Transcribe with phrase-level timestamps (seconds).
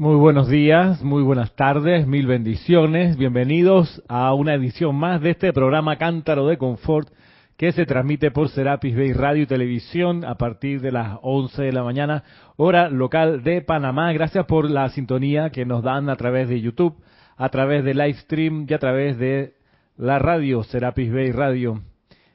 [0.00, 3.16] Muy buenos días, muy buenas tardes, mil bendiciones.
[3.16, 7.08] Bienvenidos a una edición más de este programa Cántaro de Confort
[7.56, 11.72] que se transmite por Serapis Bay Radio y Televisión a partir de las 11 de
[11.72, 12.22] la mañana,
[12.54, 14.12] hora local de Panamá.
[14.12, 16.94] Gracias por la sintonía que nos dan a través de YouTube,
[17.36, 19.54] a través de Livestream y a través de
[19.96, 21.82] la radio Serapis Bay Radio.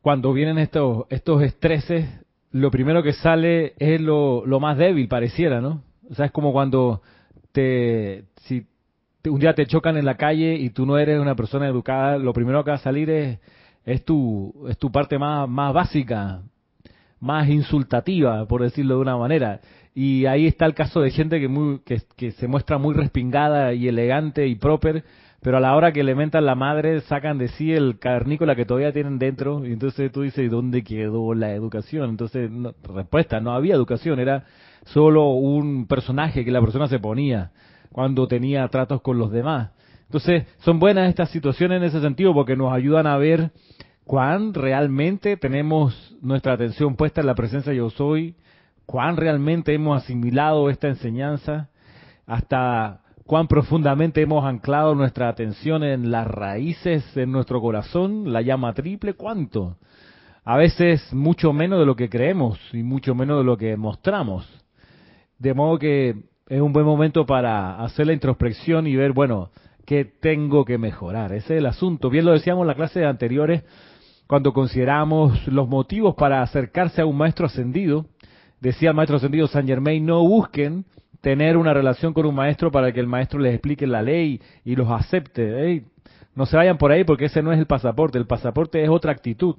[0.00, 2.08] cuando vienen estos estos estreses,
[2.50, 5.82] lo primero que sale es lo, lo más débil, pareciera, ¿no?
[6.10, 7.02] O sea, es como cuando
[7.52, 8.66] te si
[9.24, 12.32] un día te chocan en la calle y tú no eres una persona educada, lo
[12.32, 13.38] primero que va a salir es
[13.84, 16.42] es tu es tu parte más más básica,
[17.22, 19.60] más insultativa, por decirlo de una manera.
[19.94, 21.80] Y ahí está el caso de gente que, muy,
[22.16, 25.04] que, se muestra muy respingada y elegante y proper,
[25.40, 28.64] pero a la hora que le mentan la madre sacan de sí el carnícola que
[28.64, 32.10] todavía tienen dentro y entonces tú dices, ¿dónde quedó la educación?
[32.10, 32.50] Entonces,
[32.92, 34.44] respuesta, no había educación, era
[34.86, 37.52] solo un personaje que la persona se ponía
[37.92, 39.70] cuando tenía tratos con los demás.
[40.06, 43.52] Entonces, son buenas estas situaciones en ese sentido porque nos ayudan a ver
[44.04, 48.36] cuán realmente tenemos nuestra atención puesta en la presencia yo soy,
[48.86, 51.70] cuán realmente hemos asimilado esta enseñanza,
[52.26, 58.74] hasta cuán profundamente hemos anclado nuestra atención en las raíces en nuestro corazón, la llama
[58.74, 59.76] triple, cuánto.
[60.44, 64.48] A veces mucho menos de lo que creemos y mucho menos de lo que mostramos.
[65.38, 66.16] De modo que
[66.48, 69.50] es un buen momento para hacer la introspección y ver, bueno,
[69.86, 71.32] qué tengo que mejorar.
[71.32, 72.10] Ese es el asunto.
[72.10, 73.62] Bien lo decíamos en la clase anteriores,
[74.32, 78.06] cuando consideramos los motivos para acercarse a un maestro ascendido,
[78.62, 80.86] decía el maestro ascendido San Germain, no busquen
[81.20, 84.74] tener una relación con un maestro para que el maestro les explique la ley y
[84.74, 85.84] los acepte.
[86.34, 89.12] No se vayan por ahí porque ese no es el pasaporte, el pasaporte es otra
[89.12, 89.56] actitud.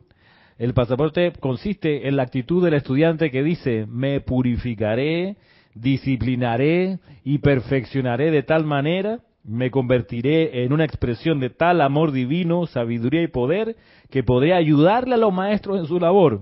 [0.57, 5.38] El pasaporte consiste en la actitud del estudiante que dice, me purificaré,
[5.75, 12.66] disciplinaré y perfeccionaré de tal manera, me convertiré en una expresión de tal amor divino,
[12.66, 13.76] sabiduría y poder,
[14.09, 16.42] que podré ayudarle a los maestros en su labor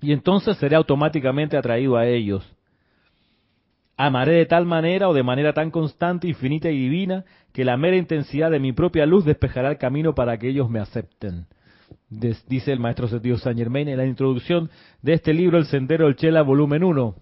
[0.00, 2.48] y entonces seré automáticamente atraído a ellos.
[3.96, 7.96] Amaré de tal manera o de manera tan constante, infinita y divina que la mera
[7.96, 11.46] intensidad de mi propia luz despejará el camino para que ellos me acepten.
[12.08, 14.70] dice el maestro sentido Saint Germain en la introducción
[15.02, 17.14] de este libro, El Sendero del Chela, volumen 1.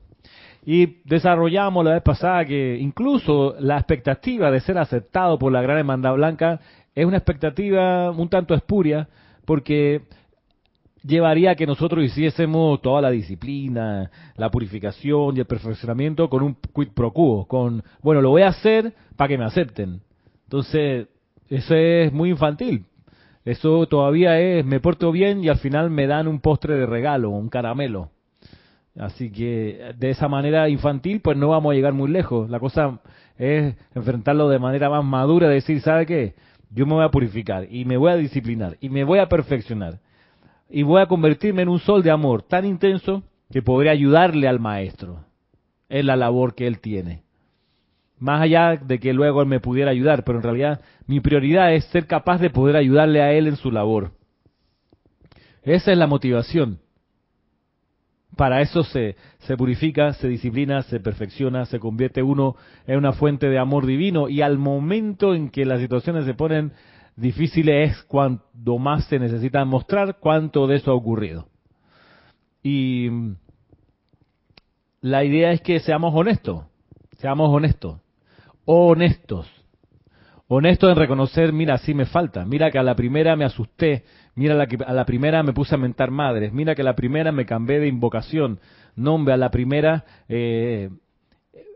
[0.68, 5.78] Y desarrollamos la vez pasada que incluso la expectativa de ser aceptado por la Gran
[5.78, 6.60] Hermandad Blanca
[6.92, 9.08] es una expectativa un tanto espuria,
[9.44, 10.02] porque
[11.04, 16.56] llevaría a que nosotros hiciésemos toda la disciplina, la purificación y el perfeccionamiento con un
[16.74, 20.00] quid pro quo, con, bueno, lo voy a hacer para que me acepten.
[20.46, 21.06] Entonces,
[21.48, 22.86] eso es muy infantil.
[23.44, 27.30] Eso todavía es, me porto bien y al final me dan un postre de regalo,
[27.30, 28.10] un caramelo.
[28.98, 32.48] Así que de esa manera infantil, pues no vamos a llegar muy lejos.
[32.48, 33.00] La cosa
[33.38, 36.34] es enfrentarlo de manera más madura, decir, ¿sabe qué?
[36.70, 40.00] Yo me voy a purificar y me voy a disciplinar y me voy a perfeccionar
[40.68, 44.58] y voy a convertirme en un sol de amor tan intenso que podré ayudarle al
[44.58, 45.24] maestro
[45.88, 47.22] en la labor que él tiene.
[48.18, 51.84] Más allá de que luego él me pudiera ayudar, pero en realidad mi prioridad es
[51.86, 54.12] ser capaz de poder ayudarle a él en su labor.
[55.62, 56.80] Esa es la motivación.
[58.34, 62.56] Para eso se, se purifica, se disciplina, se perfecciona, se convierte uno
[62.86, 66.72] en una fuente de amor divino y al momento en que las situaciones se ponen
[67.16, 71.48] difíciles es cuando más se necesita mostrar cuánto de eso ha ocurrido.
[72.62, 73.08] Y
[75.00, 76.64] la idea es que seamos honestos,
[77.18, 78.00] seamos honestos,
[78.64, 79.48] honestos,
[80.48, 84.04] honestos en reconocer, mira, sí me falta, mira que a la primera me asusté,
[84.34, 86.94] mira la que a la primera me puse a mentar madres, mira que a la
[86.94, 88.60] primera me cambié de invocación,
[88.94, 90.90] nombre, a la primera eh,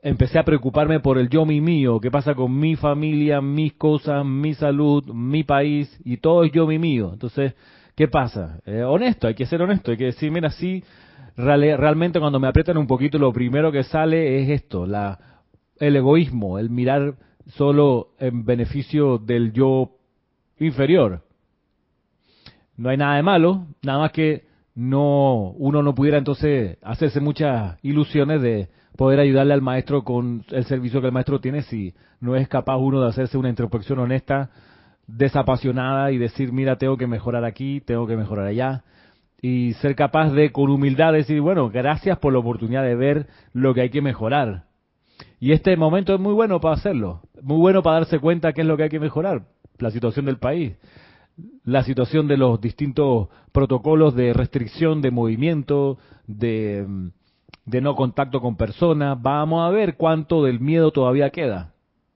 [0.02, 4.24] empecé a preocuparme por el yo mi mío, qué pasa con mi familia, mis cosas,
[4.24, 7.10] mi salud, mi país, y todo es yo mi mío.
[7.12, 7.54] Entonces,
[7.94, 8.60] ¿qué pasa?
[8.66, 10.82] Eh, honesto, hay que ser honesto, hay que decir, mira, sí,
[11.36, 15.18] realmente cuando me aprietan un poquito lo primero que sale es esto, la,
[15.78, 17.14] el egoísmo, el mirar
[17.56, 19.92] solo en beneficio del yo
[20.58, 21.22] inferior.
[22.76, 24.44] No hay nada de malo, nada más que
[24.74, 30.64] no uno no pudiera entonces hacerse muchas ilusiones de poder ayudarle al maestro con el
[30.64, 34.50] servicio que el maestro tiene si no es capaz uno de hacerse una introspección honesta,
[35.06, 38.84] desapasionada y decir, mira, tengo que mejorar aquí, tengo que mejorar allá
[39.42, 43.74] y ser capaz de con humildad decir, bueno, gracias por la oportunidad de ver lo
[43.74, 44.64] que hay que mejorar.
[45.38, 48.66] Y este momento es muy bueno para hacerlo, muy bueno para darse cuenta qué es
[48.66, 49.42] lo que hay que mejorar,
[49.78, 50.74] la situación del país,
[51.64, 56.86] la situación de los distintos protocolos de restricción de movimiento, de,
[57.64, 59.20] no contacto con personas.
[59.20, 61.72] Vamos a ver cuánto del miedo todavía queda,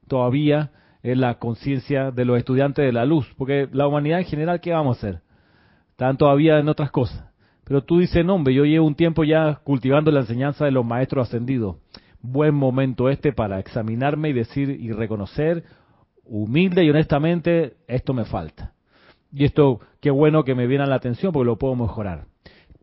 [0.08, 0.72] todavía
[1.02, 4.72] en la conciencia de los estudiantes de la luz, porque la humanidad en general, ¿qué
[4.72, 5.24] vamos a hacer?
[5.94, 7.24] están todavía en otras cosas.
[7.62, 10.84] Pero tú dices, no, hombre, yo llevo un tiempo ya cultivando la enseñanza de los
[10.84, 11.76] maestros ascendidos.
[12.26, 15.62] Buen momento este para examinarme y decir y reconocer
[16.24, 18.72] humilde y honestamente, esto me falta.
[19.30, 22.24] Y esto, qué bueno que me viene a la atención porque lo puedo mejorar.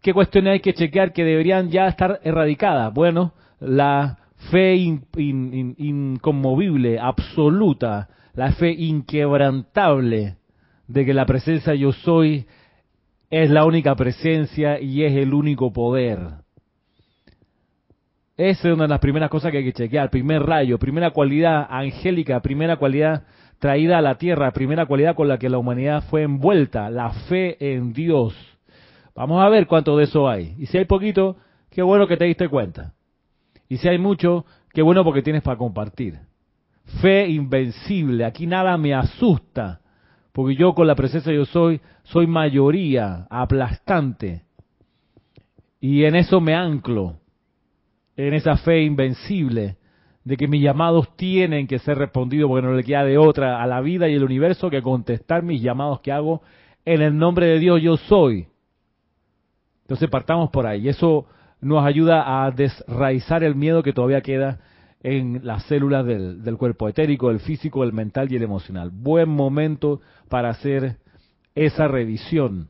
[0.04, 2.94] ¿Qué cuestiones hay que chequear que deberían ya estar erradicadas?
[2.94, 4.20] Bueno, la
[4.52, 10.36] fe inconmovible, absoluta, la fe inquebrantable
[10.88, 12.46] de que la presencia yo soy
[13.32, 16.20] es la única presencia y es el único poder.
[18.38, 20.10] Esa es una de las primeras cosas que hay que chequear.
[20.10, 23.24] Primer rayo, primera cualidad angélica, primera cualidad
[23.60, 27.74] traída a la tierra, primera cualidad con la que la humanidad fue envuelta, la fe
[27.74, 28.36] en Dios.
[29.16, 30.56] Vamos a ver cuánto de eso hay.
[30.58, 31.38] Y si hay poquito,
[31.70, 32.94] qué bueno que te diste cuenta.
[33.70, 36.20] Y si hay mucho, qué bueno porque tienes para compartir.
[37.02, 39.82] Fe invencible, aquí nada me asusta,
[40.32, 44.44] porque yo con la presencia yo soy soy mayoría aplastante.
[45.80, 47.21] Y en eso me anclo,
[48.18, 49.78] en esa fe invencible
[50.24, 53.68] de que mis llamados tienen que ser respondidos porque no le queda de otra a
[53.68, 56.42] la vida y el universo que contestar mis llamados que hago
[56.86, 58.48] en el nombre de Dios yo soy.
[59.84, 60.88] Entonces partamos por ahí.
[60.88, 61.26] Eso
[61.60, 64.60] nos ayuda a desraizar el miedo que todavía queda
[65.04, 68.92] en las células del, del cuerpo etérico, el físico, el mental y el emocional.
[68.92, 70.98] Buen momento para hacer
[71.56, 72.70] esa revisión.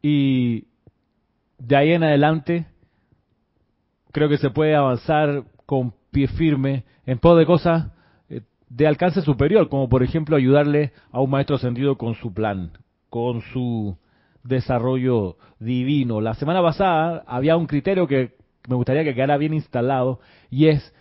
[0.00, 0.64] Y
[1.58, 2.66] de ahí en adelante,
[4.12, 7.92] creo que se puede avanzar con pie firme en pos de cosas
[8.28, 12.72] eh, de alcance superior, como por ejemplo ayudarle a un maestro ascendido con su plan,
[13.10, 13.96] con su
[14.42, 16.20] desarrollo divino.
[16.20, 18.36] La semana pasada había un criterio que
[18.68, 20.94] me gustaría que quedara bien instalado y es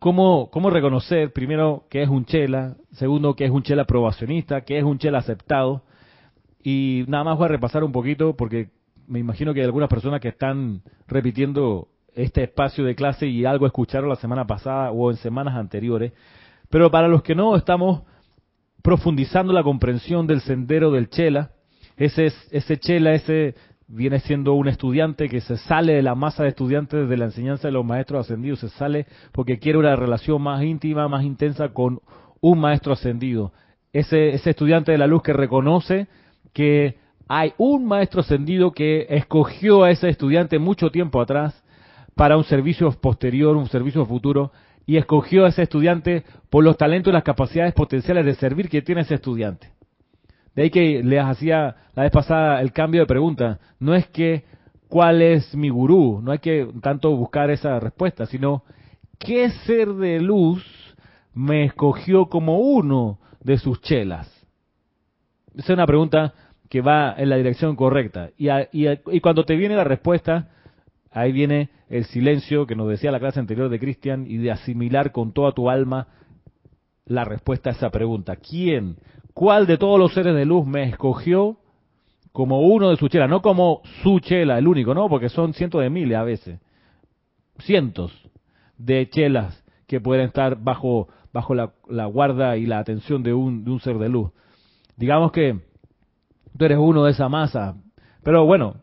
[0.00, 4.78] ¿Cómo, ¿Cómo reconocer, primero, que es un chela, segundo, que es un chela probacionista, que
[4.78, 5.82] es un chela aceptado?
[6.62, 8.70] Y nada más voy a repasar un poquito porque
[9.06, 11.88] me imagino que hay algunas personas que están repitiendo
[12.22, 16.12] este espacio de clase y algo escucharon la semana pasada o en semanas anteriores.
[16.68, 18.02] Pero para los que no estamos
[18.82, 21.50] profundizando la comprensión del sendero del chela,
[21.96, 23.54] ese, ese chela, ese
[23.88, 27.68] viene siendo un estudiante que se sale de la masa de estudiantes de la enseñanza
[27.68, 32.00] de los maestros ascendidos, se sale porque quiere una relación más íntima, más intensa con
[32.40, 33.52] un maestro ascendido.
[33.92, 36.06] Ese, ese estudiante de la luz que reconoce
[36.52, 36.98] que
[37.28, 41.60] hay un maestro ascendido que escogió a ese estudiante mucho tiempo atrás
[42.20, 44.52] para un servicio posterior, un servicio futuro,
[44.84, 48.82] y escogió a ese estudiante por los talentos y las capacidades potenciales de servir que
[48.82, 49.70] tiene ese estudiante.
[50.54, 53.58] De ahí que les hacía la vez pasada el cambio de pregunta.
[53.78, 54.44] No es que
[54.86, 58.64] cuál es mi gurú, no hay que tanto buscar esa respuesta, sino
[59.18, 60.62] qué ser de luz
[61.32, 64.28] me escogió como uno de sus chelas.
[65.54, 66.34] Esa es una pregunta
[66.68, 68.28] que va en la dirección correcta.
[68.36, 70.50] Y, cuando te viene la respuesta,
[71.10, 75.10] Ahí viene el silencio que nos decía la clase anterior de Cristian y de asimilar
[75.10, 76.06] con toda tu alma
[77.04, 78.36] la respuesta a esa pregunta.
[78.36, 78.96] ¿Quién,
[79.34, 81.58] cuál de todos los seres de luz me escogió
[82.30, 83.26] como uno de su chela?
[83.26, 86.60] No como su chela, el único, no, porque son cientos de miles a veces.
[87.58, 88.12] Cientos
[88.78, 91.72] de chelas que pueden estar bajo, bajo la,
[92.06, 94.30] guarda y la atención de un, de un ser de luz.
[94.96, 95.58] Digamos que
[96.56, 97.74] tú eres uno de esa masa,
[98.22, 98.76] pero bueno,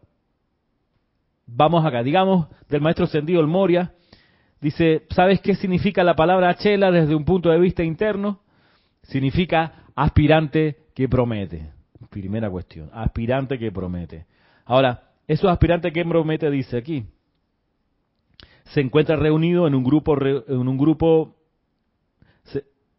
[1.48, 3.94] vamos acá, digamos, del maestro Sendido el Moria,
[4.60, 8.42] dice, ¿sabes qué significa la palabra chela desde un punto de vista interno?
[9.04, 11.72] Significa aspirante que promete.
[12.10, 14.25] Primera cuestión, aspirante que promete.
[14.66, 17.06] Ahora, esos aspirantes que promete dice aquí,
[18.66, 21.36] se encuentra reunido en un grupo, en un grupo,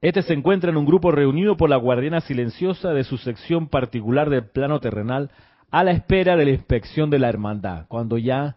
[0.01, 4.31] este se encuentra en un grupo reunido por la guardiana silenciosa de su sección particular
[4.31, 5.31] del plano terrenal
[5.71, 7.87] a la espera de la inspección de la hermandad.
[7.89, 8.55] Cuando ya,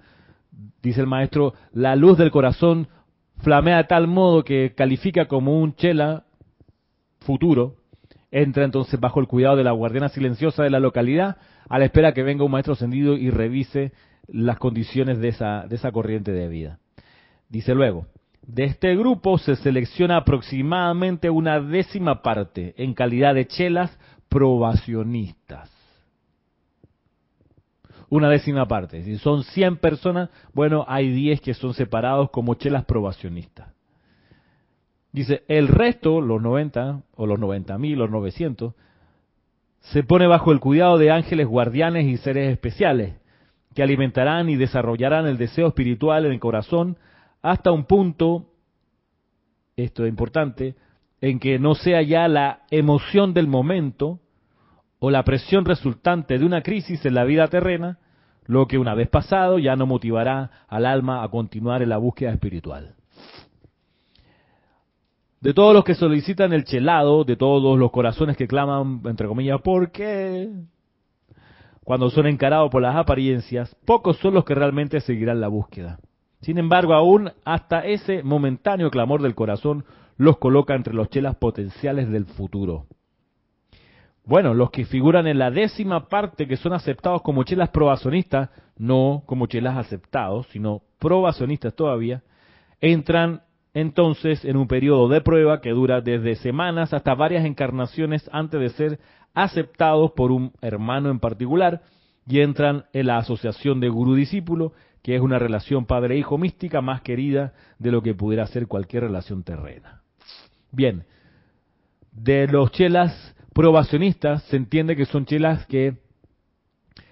[0.82, 2.88] dice el maestro, la luz del corazón
[3.40, 6.26] flamea de tal modo que califica como un chela
[7.20, 7.76] futuro,
[8.32, 11.38] entra entonces bajo el cuidado de la guardiana silenciosa de la localidad
[11.70, 13.92] a la espera que venga un maestro ascendido y revise
[14.28, 16.80] las condiciones de esa, de esa corriente de vida.
[17.50, 18.08] Dice luego,
[18.42, 23.98] de este grupo se selecciona aproximadamente una décima parte en calidad de chelas
[24.30, 25.71] probacionistas.
[28.12, 29.04] Una décima parte.
[29.04, 33.70] Si son 100 personas, bueno, hay 10 que son separados como chelas probacionistas.
[35.14, 38.74] Dice, el resto, los 90, o los 90 mil, los 900,
[39.80, 43.16] se pone bajo el cuidado de ángeles guardianes y seres especiales,
[43.74, 46.98] que alimentarán y desarrollarán el deseo espiritual en el corazón
[47.42, 48.48] hasta un punto,
[49.78, 50.76] esto es importante,
[51.22, 54.20] en que no sea ya la emoción del momento
[55.04, 57.98] o la presión resultante de una crisis en la vida terrena,
[58.46, 62.32] lo que una vez pasado ya no motivará al alma a continuar en la búsqueda
[62.32, 62.94] espiritual.
[65.40, 69.60] De todos los que solicitan el chelado, de todos los corazones que claman, entre comillas,
[69.62, 70.52] ¿por qué?
[71.84, 75.98] Cuando son encarados por las apariencias, pocos son los que realmente seguirán la búsqueda.
[76.42, 79.84] Sin embargo, aún hasta ese momentáneo clamor del corazón
[80.18, 82.86] los coloca entre los chelas potenciales del futuro.
[84.24, 89.24] Bueno, los que figuran en la décima parte que son aceptados como chelas probacionistas, no
[89.26, 92.22] como chelas aceptados, sino probacionistas todavía,
[92.80, 93.42] entran
[93.74, 98.70] entonces en un periodo de prueba que dura desde semanas hasta varias encarnaciones antes de
[98.70, 99.00] ser
[99.34, 101.82] aceptados por un hermano en particular
[102.28, 107.54] y entran en la asociación de gurú-discípulo que es una relación padre-hijo mística más querida
[107.80, 110.02] de lo que pudiera ser cualquier relación terrena.
[110.72, 111.06] Bien,
[112.12, 115.98] de los chelas probacionistas se entiende que son chelas que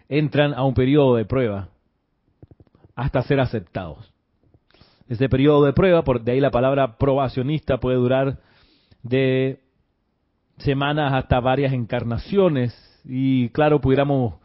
[0.07, 1.69] entran a un periodo de prueba
[2.95, 4.11] hasta ser aceptados.
[5.07, 8.39] Ese periodo de prueba, por de ahí la palabra probacionista puede durar
[9.01, 9.61] de
[10.57, 12.73] semanas hasta varias encarnaciones
[13.05, 14.35] y claro, pudiéramos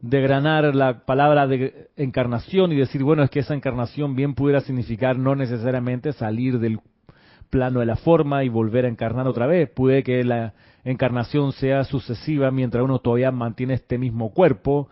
[0.00, 5.16] degranar la palabra de encarnación y decir, bueno, es que esa encarnación bien pudiera significar
[5.16, 6.80] no necesariamente salir del
[7.48, 9.70] plano de la forma y volver a encarnar otra vez.
[9.70, 10.52] Puede que la
[10.84, 14.88] encarnación sea sucesiva mientras uno todavía mantiene este mismo cuerpo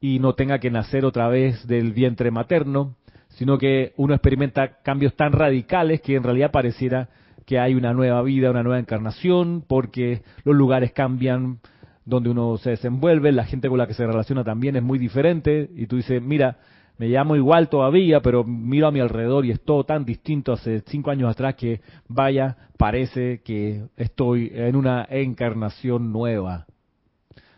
[0.00, 2.96] y no tenga que nacer otra vez del vientre materno,
[3.28, 7.08] sino que uno experimenta cambios tan radicales que en realidad pareciera
[7.46, 11.58] que hay una nueva vida, una nueva encarnación, porque los lugares cambian,
[12.04, 15.68] donde uno se desenvuelve, la gente con la que se relaciona también es muy diferente,
[15.74, 16.58] y tú dices, mira,
[16.96, 20.82] me llamo igual todavía, pero miro a mi alrededor y es todo tan distinto hace
[20.86, 26.66] cinco años atrás que, vaya, parece que estoy en una encarnación nueva.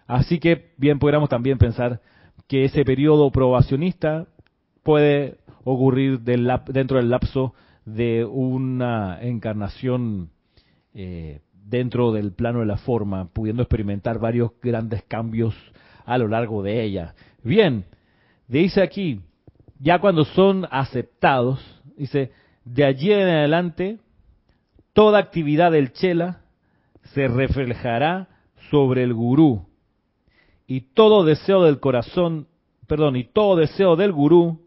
[0.06, 2.00] Así que bien pudiéramos también pensar
[2.46, 4.26] que ese periodo probacionista
[4.82, 10.30] puede ocurrir del, dentro del lapso de una encarnación
[10.94, 15.54] eh, dentro del plano de la forma, pudiendo experimentar varios grandes cambios
[16.04, 17.14] a lo largo de ella.
[17.42, 17.84] Bien,
[18.46, 19.20] dice aquí,
[19.78, 21.60] ya cuando son aceptados,
[21.96, 22.32] dice,
[22.64, 23.98] de allí en adelante,
[24.92, 26.40] toda actividad del chela
[27.14, 28.28] se reflejará
[28.70, 29.66] sobre el gurú
[30.66, 32.48] y todo deseo del corazón,
[32.86, 34.66] perdón, y todo deseo del gurú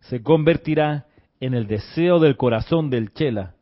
[0.00, 1.06] se convertirá
[1.40, 3.56] en el deseo del corazón del chela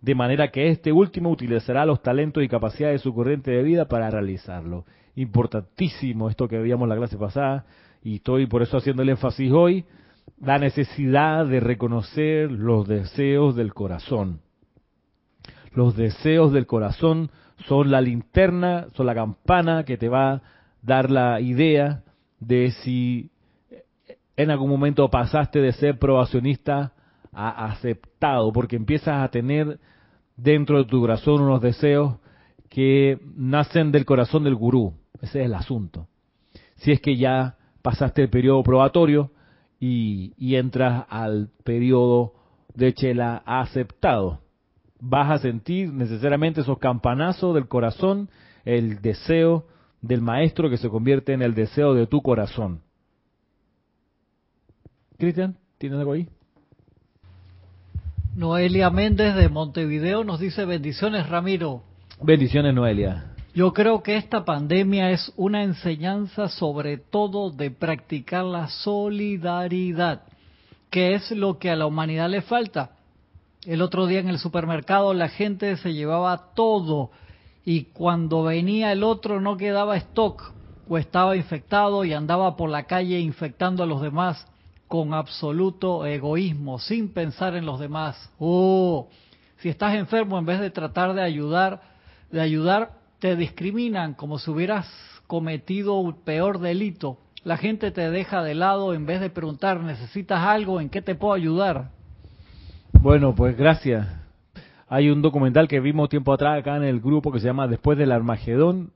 [0.00, 3.86] de manera que este último utilizará los talentos y capacidades de su corriente de vida
[3.86, 4.84] para realizarlo.
[5.16, 7.66] Importantísimo esto que veíamos en la clase pasada,
[8.02, 9.84] y estoy por eso haciendo el énfasis hoy,
[10.40, 14.40] la necesidad de reconocer los deseos del corazón.
[15.72, 17.30] Los deseos del corazón
[17.66, 20.42] son la linterna, son la campana que te va a
[20.82, 22.02] dar la idea
[22.40, 23.30] de si
[24.36, 26.92] en algún momento pasaste de ser probacionista
[27.32, 29.80] a aceptado, porque empiezas a tener
[30.36, 32.16] dentro de tu corazón unos deseos
[32.68, 34.94] que nacen del corazón del gurú.
[35.20, 36.06] Ese es el asunto.
[36.76, 37.57] Si es que ya
[37.88, 39.30] pasaste el periodo probatorio
[39.80, 42.34] y, y entras al periodo
[42.74, 44.42] de chela aceptado,
[45.00, 48.28] vas a sentir necesariamente esos campanazos del corazón,
[48.66, 49.64] el deseo
[50.02, 52.82] del maestro que se convierte en el deseo de tu corazón.
[55.16, 56.28] Cristian, ¿tienes algo ahí?
[58.36, 61.84] Noelia Méndez de Montevideo nos dice bendiciones Ramiro.
[62.20, 63.32] Bendiciones Noelia.
[63.58, 70.22] Yo creo que esta pandemia es una enseñanza sobre todo de practicar la solidaridad,
[70.90, 72.92] que es lo que a la humanidad le falta.
[73.66, 77.10] El otro día en el supermercado la gente se llevaba todo
[77.64, 80.52] y cuando venía el otro no quedaba stock
[80.88, 84.46] o estaba infectado y andaba por la calle infectando a los demás
[84.86, 88.30] con absoluto egoísmo, sin pensar en los demás.
[88.38, 89.08] Oh,
[89.56, 91.82] si estás enfermo en vez de tratar de ayudar,
[92.30, 94.86] de ayudar, te discriminan como si hubieras
[95.26, 97.18] cometido un peor delito.
[97.44, 100.80] La gente te deja de lado en vez de preguntar, ¿necesitas algo?
[100.80, 101.90] ¿En qué te puedo ayudar?
[102.92, 104.06] Bueno, pues gracias.
[104.88, 107.98] Hay un documental que vimos tiempo atrás acá en el grupo que se llama Después
[107.98, 108.92] del Armagedón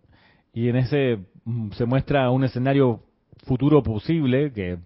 [0.53, 3.01] y en ese mm, se muestra un escenario
[3.45, 4.79] futuro posible que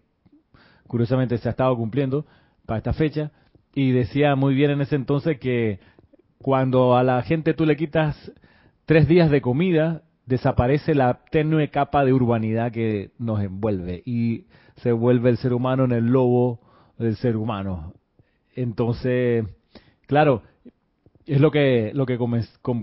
[0.87, 2.26] curiosamente se ha estado cumpliendo
[2.64, 3.31] para esta fecha,
[3.75, 5.78] y decía muy bien en ese entonces que
[6.38, 8.33] cuando a la gente tú le quitas
[8.87, 14.93] tres días de comida, desaparece la tenue capa de urbanidad que nos envuelve y se
[14.93, 16.61] vuelve el ser humano en el lobo
[16.99, 17.93] del ser humano.
[18.55, 19.45] Entonces,
[20.07, 20.43] claro,
[21.26, 22.19] es lo que lo que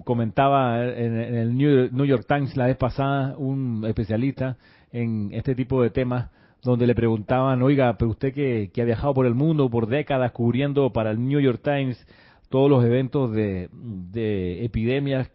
[0.04, 4.58] comentaba en, el New York Times la vez pasada un especialista
[4.92, 6.30] en este tipo de temas
[6.62, 10.92] donde le preguntaban, oiga, pero usted que, ha viajado por el mundo por décadas cubriendo
[10.94, 12.06] para el New York Times
[12.50, 13.70] todos los eventos de,
[14.64, 15.30] epidemias,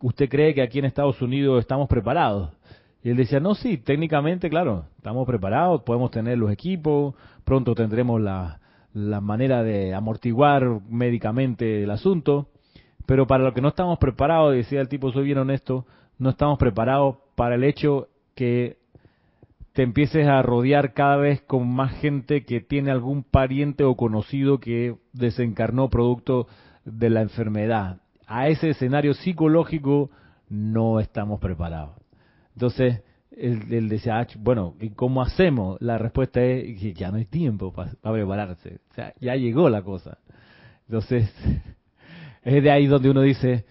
[0.00, 2.52] ¿usted cree que aquí en Estados Unidos estamos preparados?
[3.02, 8.20] Y él decía, no, sí, técnicamente, claro, estamos preparados, podemos tener los equipos, pronto tendremos
[8.20, 8.60] la,
[8.92, 12.48] manera de amortiguar médicamente el asunto,
[13.06, 15.86] pero para lo que no estamos preparados, decía el tipo, soy bien honesto,
[16.18, 18.78] no estamos preparados para el hecho que
[19.72, 24.58] te empieces a rodear cada vez con más gente que tiene algún pariente o conocido
[24.58, 26.48] que desencarnó producto
[26.84, 27.99] de la enfermedad.
[28.32, 30.08] A ese escenario psicológico
[30.48, 31.96] no estamos preparados.
[32.54, 33.02] Entonces,
[33.36, 35.80] él, decía, ah, bueno, ¿y cómo hacemos?
[35.80, 38.78] La respuesta es que ya no hay tiempo para, prepararse.
[38.88, 40.18] O sea, ya llegó la cosa.
[40.86, 41.28] Entonces,
[42.44, 43.64] es de ahí donde uno dice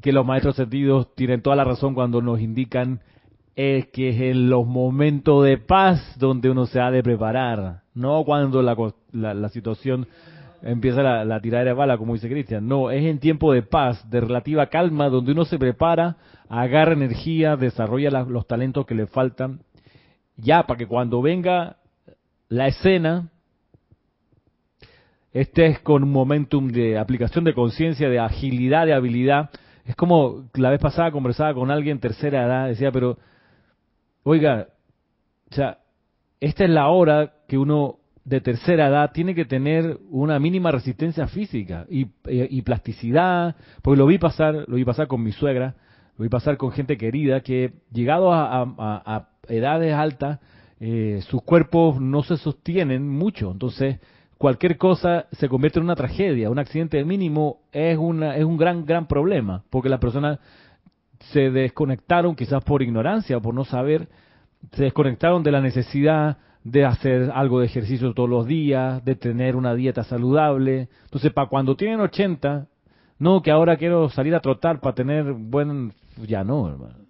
[0.00, 3.00] que los maestros sentidos tienen toda la razón cuando nos indican
[3.56, 8.24] es que es en los momentos de paz donde uno se ha de preparar, no
[8.24, 8.74] cuando la,
[9.12, 10.08] la, situación
[10.64, 14.08] empieza la, la tiradera de bala, como dice Cristian, no, es en tiempo de paz,
[14.10, 16.16] de relativa calma, donde uno se prepara,
[16.48, 19.60] agarra energía, desarrolla los talentos que le faltan,
[20.36, 21.76] ya para que cuando venga
[22.48, 23.28] la escena,
[25.32, 29.50] estés con un momentum de aplicación de conciencia, de agilidad, de habilidad.
[29.84, 33.18] Es como la vez pasada conversaba con alguien tercera edad, decía, pero
[34.26, 34.68] Oiga,
[35.50, 35.78] o sea,
[36.40, 41.26] esta es la hora que uno de tercera edad tiene que tener una mínima resistencia
[41.26, 45.74] física y, eh, plasticidad, porque lo vi pasar, lo vi pasar con mi suegra,
[46.16, 50.40] lo vi pasar con gente querida que llegado a, edades altas,
[50.80, 54.00] eh, sus cuerpos no se sostienen mucho, entonces
[54.38, 58.86] cualquier cosa se convierte en una tragedia, un accidente mínimo es una es un gran
[58.86, 60.38] gran problema, porque las personas
[61.32, 64.08] se desconectaron quizás por ignorancia o por no saber,
[64.72, 69.54] se desconectaron de la necesidad de hacer algo de ejercicio todos los días, de tener
[69.54, 70.88] una dieta saludable.
[71.04, 72.66] Entonces, para cuando tienen 80,
[73.18, 75.92] no, que ahora quiero salir a trotar para tener buen...
[76.26, 77.04] Ya no, hermano.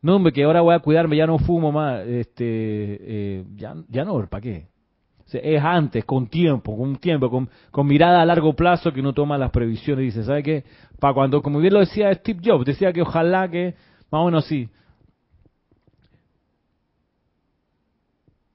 [0.00, 2.06] No, hombre, que ahora voy a cuidarme, ya no fumo más.
[2.06, 4.68] Este, eh, ya, ya no, ¿para qué?
[5.32, 9.38] es antes, con tiempo, con tiempo, con, con, mirada a largo plazo que uno toma
[9.38, 10.64] las previsiones y dice, ¿sabe qué?
[11.00, 13.74] Para cuando, como bien lo decía Steve Jobs, decía que ojalá que,
[14.10, 14.68] más o menos sí,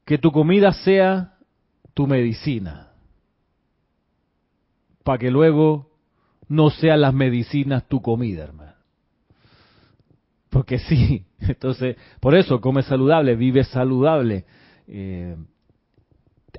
[0.10, 1.36] que tu comida sea
[1.94, 2.94] tu medicina,
[5.04, 5.92] para que luego
[6.48, 8.74] no sean las medicinas tu comida, hermano.
[10.50, 14.46] Porque sí, entonces, por eso come saludable, vive saludable.
[14.88, 15.36] Eh,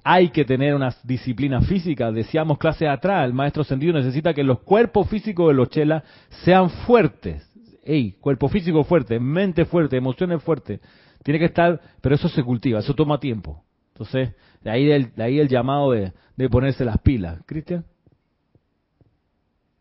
[0.04, 2.12] hay que tener una disciplina física.
[2.12, 6.04] Decíamos clase atrás, el maestro sentido necesita que los cuerpos físicos de los chelas
[6.44, 7.50] sean fuertes.
[7.82, 10.78] Ey, cuerpo físico fuerte, mente fuerte, emociones fuertes.
[11.22, 13.62] Tiene que estar, pero eso se cultiva, eso toma tiempo.
[13.92, 17.40] Entonces, de ahí el, de ahí el llamado de, de ponerse las pilas.
[17.46, 17.84] Cristian.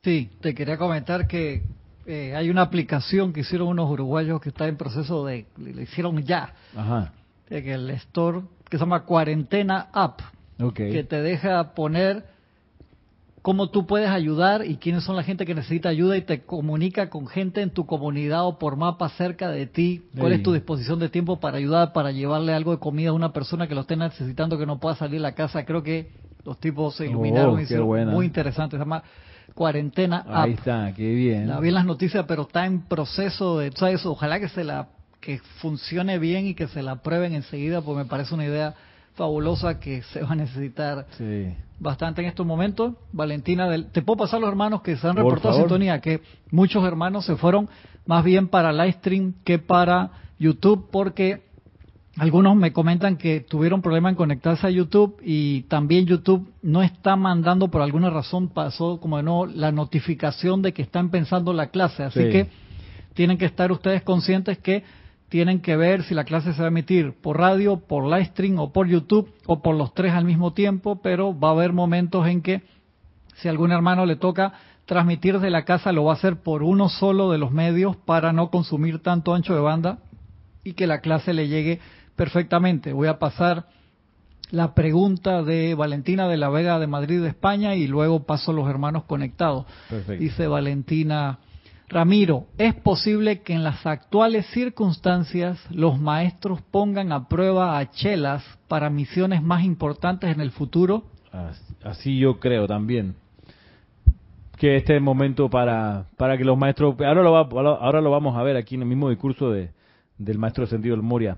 [0.03, 1.63] Sí, te quería comentar que
[2.05, 6.21] eh, hay una aplicación que hicieron unos uruguayos que está en proceso de, le hicieron
[6.23, 7.13] ya, Ajá.
[7.49, 10.21] de que el store que se llama Cuarentena App,
[10.61, 10.75] Ok.
[10.75, 12.25] que te deja poner
[13.41, 17.09] cómo tú puedes ayudar y quiénes son la gente que necesita ayuda y te comunica
[17.09, 20.99] con gente en tu comunidad o por mapa cerca de ti, cuál es tu disposición
[20.99, 23.95] de tiempo para ayudar, para llevarle algo de comida a una persona que lo esté
[23.95, 25.65] necesitando que no pueda salir de la casa.
[25.65, 26.11] Creo que
[26.45, 28.11] los tipos se iluminaron Oh, y hicieron buena.
[28.11, 28.75] muy interesante.
[28.77, 29.03] Se llama
[29.53, 30.59] Cuarentena Ahí App.
[30.59, 31.47] está, qué bien.
[31.47, 34.05] La vi en las noticias, pero está en proceso de, ¿sabes?
[34.05, 34.87] Ojalá que se la
[35.19, 38.73] que funcione bien y que se la prueben enseguida, porque me parece una idea
[39.19, 41.53] fabulosa que se va a necesitar Sí.
[41.79, 42.93] bastante en estos momentos.
[43.11, 45.67] Valentina, del- te puedo pasar los hermanos que se han Por reportado favor.
[45.69, 47.67] sintonía, que muchos hermanos se fueron
[48.05, 51.41] más bien para live stream que para YouTube, porque
[52.17, 57.15] algunos me comentan que tuvieron problema en conectarse a YouTube y también YouTube no está
[57.15, 61.67] mandando, por alguna razón pasó como de nuevo la notificación de que están pensando la
[61.67, 62.03] clase.
[62.03, 62.29] Así Sí.
[62.29, 62.47] que
[63.13, 64.83] tienen que estar ustedes conscientes que
[65.29, 68.59] tienen que ver si la clase se va a emitir por radio, por live stream
[68.59, 72.27] o por YouTube o por los tres al mismo tiempo, pero va a haber momentos
[72.27, 72.63] en que
[73.35, 74.53] si a algún hermano le toca
[74.85, 78.33] transmitir desde la casa, lo va a hacer por uno solo de los medios para
[78.33, 79.99] no consumir tanto ancho de banda
[80.63, 81.79] y que la clase le llegue
[82.15, 82.91] perfectamente.
[82.91, 83.67] Voy a pasar
[84.49, 88.55] la pregunta de Valentina de la Vega de Madrid, de España, y luego paso a
[88.55, 89.65] los hermanos conectados.
[89.89, 90.23] Perfecto.
[90.23, 91.37] Dice Valentina
[91.89, 98.43] Ramiro, ¿es posible que en las actuales circunstancias los maestros pongan a prueba a chelas
[98.67, 101.03] para misiones más importantes en el futuro?
[101.31, 103.15] As- Así yo creo también.
[104.57, 108.11] Que este es el momento para, para que los maestros, ahora lo, va- ahora lo
[108.11, 109.71] vamos a ver aquí en el mismo discurso de,
[110.17, 111.37] del maestro sentido del Moria.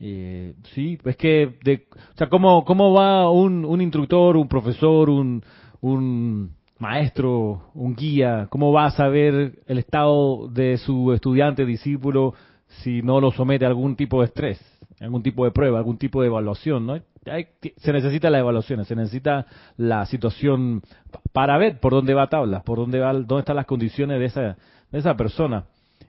[0.00, 5.10] Eh, sí, es que, de, o sea, ¿cómo, cómo va un, un instructor, un profesor,
[5.10, 5.44] un,
[5.80, 12.34] un maestro, un guía, cómo va a saber el estado de su estudiante, discípulo,
[12.82, 14.60] si no lo somete a algún tipo de estrés,
[15.00, 16.98] algún tipo de prueba, algún tipo de evaluación, ¿no?
[17.26, 22.26] Hay- se necesita la evaluación, se necesita la situación pa- para ver por dónde va
[22.28, 24.56] tablas, por dónde va, dónde están las condiciones de esa,
[24.90, 25.64] de esa persona.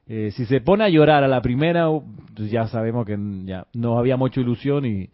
[0.08, 2.04] Eh, si se pone a llorar a la primera, uh,
[2.36, 5.10] pues ya sabemos que ya no había mucha ilusión y,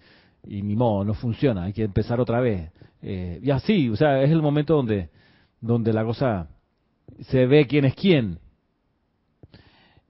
[0.47, 2.71] y ni modo, no funciona, hay que empezar otra vez.
[3.01, 5.09] Eh, y así, o sea, es el momento donde,
[5.61, 6.47] donde la cosa
[7.21, 8.39] se ve quién es quién.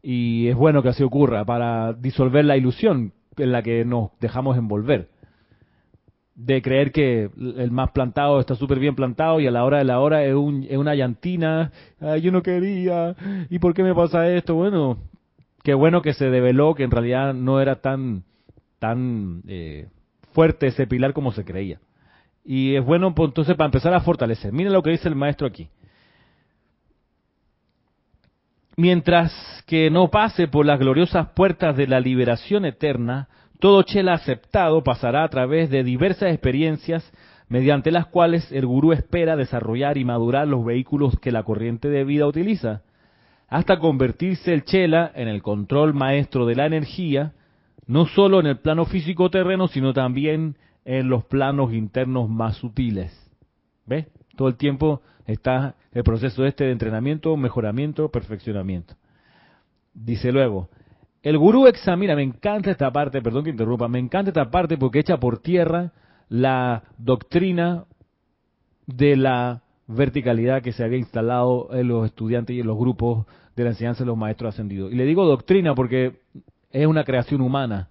[0.01, 4.57] Y es bueno que así ocurra para disolver la ilusión en la que nos dejamos
[4.57, 5.09] envolver.
[6.35, 9.83] De creer que el más plantado está súper bien plantado y a la hora de
[9.83, 11.71] la hora es, un, es una llantina.
[11.99, 13.15] Ay, yo no quería.
[13.49, 14.55] ¿Y por qué me pasa esto?
[14.55, 14.97] Bueno,
[15.63, 18.23] qué bueno que se develó que en realidad no era tan,
[18.79, 19.89] tan eh,
[20.31, 21.79] fuerte ese pilar como se creía.
[22.43, 24.51] Y es bueno pues, entonces para empezar a fortalecer.
[24.51, 25.69] Miren lo que dice el maestro aquí.
[28.75, 29.33] Mientras
[29.67, 33.27] que no pase por las gloriosas puertas de la liberación eterna,
[33.59, 37.11] todo chela aceptado pasará a través de diversas experiencias
[37.49, 42.05] mediante las cuales el gurú espera desarrollar y madurar los vehículos que la corriente de
[42.05, 42.83] vida utiliza,
[43.49, 47.33] hasta convertirse el chela en el control maestro de la energía,
[47.87, 50.55] no solo en el plano físico terreno, sino también
[50.89, 53.11] en los planos internos más sutiles.
[53.85, 54.07] ¿Ves?
[54.35, 58.95] Todo el tiempo está el proceso este de entrenamiento, mejoramiento, perfeccionamiento.
[59.93, 60.67] Dice luego,
[61.21, 64.97] el gurú examina, me encanta esta parte, perdón que interrumpa, me encanta esta parte porque
[64.97, 65.91] echa por tierra
[66.27, 67.85] la doctrina
[68.87, 73.63] de la verticalidad que se había instalado en los estudiantes y en los grupos de
[73.63, 74.91] la enseñanza de los maestros ascendidos.
[74.91, 76.21] Y le digo doctrina porque
[76.71, 77.89] es una creación humana.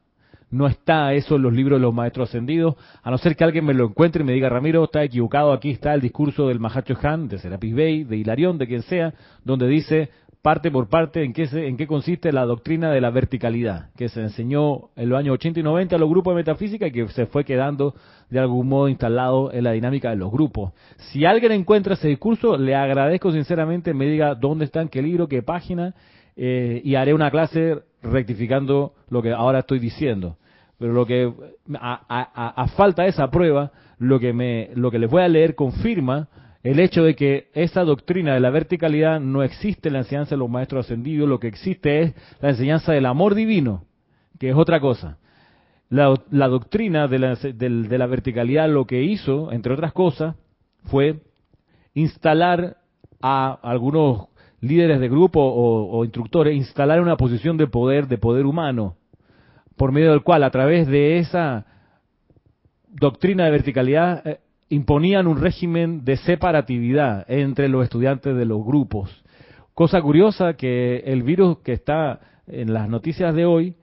[0.50, 3.64] No está eso en los libros de los maestros ascendidos, a no ser que alguien
[3.66, 6.96] me lo encuentre y me diga, Ramiro, está equivocado, aquí está el discurso del Mahacho
[7.02, 9.12] Han, de Serapis Bey, de Hilarión, de quien sea,
[9.44, 10.08] donde dice
[10.40, 14.08] parte por parte en qué, se- en qué consiste la doctrina de la verticalidad, que
[14.08, 17.08] se enseñó en los años 80 y 90 a los grupos de metafísica y que
[17.08, 17.94] se fue quedando
[18.30, 20.72] de algún modo instalado en la dinámica de los grupos.
[21.12, 25.42] Si alguien encuentra ese discurso, le agradezco sinceramente, me diga dónde está, qué libro, qué
[25.42, 25.94] página,
[26.36, 30.36] eh, y haré una clase rectificando lo que ahora estoy diciendo.
[30.78, 31.32] Pero lo que,
[31.74, 36.28] a, falta de esa prueba, lo que, me, lo que les voy a leer confirma
[36.62, 40.38] el hecho de que esa doctrina de la verticalidad no existe en la enseñanza de
[40.38, 43.84] los maestros ascendidos, lo que existe es la enseñanza del amor divino,
[44.38, 45.18] que es otra cosa.
[45.88, 46.08] La,
[46.48, 50.36] doctrina de la, de la verticalidad lo que hizo, entre otras cosas,
[50.84, 51.20] fue
[51.94, 52.76] instalar
[53.20, 54.28] a algunos
[54.60, 58.96] líderes de grupo o, instructores, instalar una posición de poder, de poder humano,
[59.76, 61.66] por medio del cual a través de esa
[62.88, 69.24] doctrina de verticalidad eh, imponían un régimen de separatividad entre los estudiantes de los grupos.
[69.74, 73.76] Cosa curiosa que el virus que está en las noticias de hoy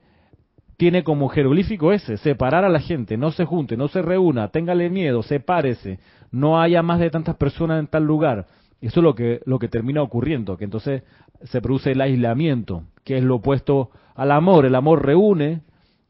[0.76, 4.90] tiene como jeroglífico ese, separar a la gente, no se junte, no se reúna, téngale
[4.90, 5.98] miedo, sepárese,
[6.30, 8.46] no haya más de tantas personas en tal lugar.
[8.80, 11.02] Eso es lo que, lo que termina ocurriendo, que entonces
[11.44, 14.66] se produce el aislamiento, que es lo opuesto al amor.
[14.66, 15.62] El amor reúne,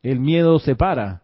[0.03, 1.23] el miedo separa.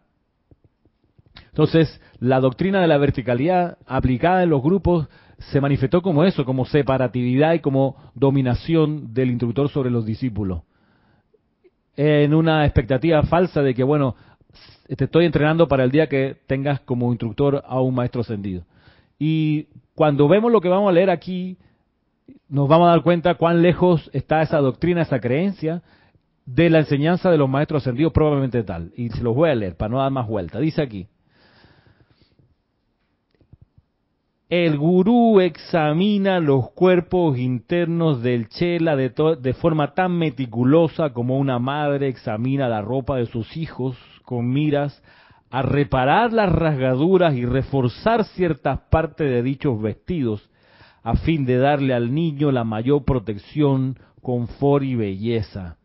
[1.47, 6.65] Entonces, la doctrina de la verticalidad aplicada en los grupos se manifestó como eso, como
[6.65, 10.61] separatividad y como dominación del instructor sobre los discípulos.
[11.95, 14.15] En una expectativa falsa de que, bueno,
[14.87, 18.63] te estoy entrenando para el día que tengas como instructor a un maestro ascendido.
[19.25, 21.57] Y cuando vemos lo que vamos a leer aquí,
[22.49, 25.81] nos vamos a dar cuenta cuán lejos está esa doctrina, esa creencia
[26.45, 28.91] de la enseñanza de los maestros ascendidos, probablemente tal.
[28.97, 30.59] Y se los voy a leer para no dar más vuelta.
[30.59, 31.07] Dice aquí.
[34.49, 41.59] El gurú examina los cuerpos internos del chela de, de, forma tan meticulosa como una
[41.59, 45.01] madre examina la ropa de sus hijos con miras
[45.53, 50.49] a reparar las rasgaduras y reforzar ciertas partes de dichos vestidos
[51.03, 55.77] a fin de darle al niño la mayor protección, confort y belleza.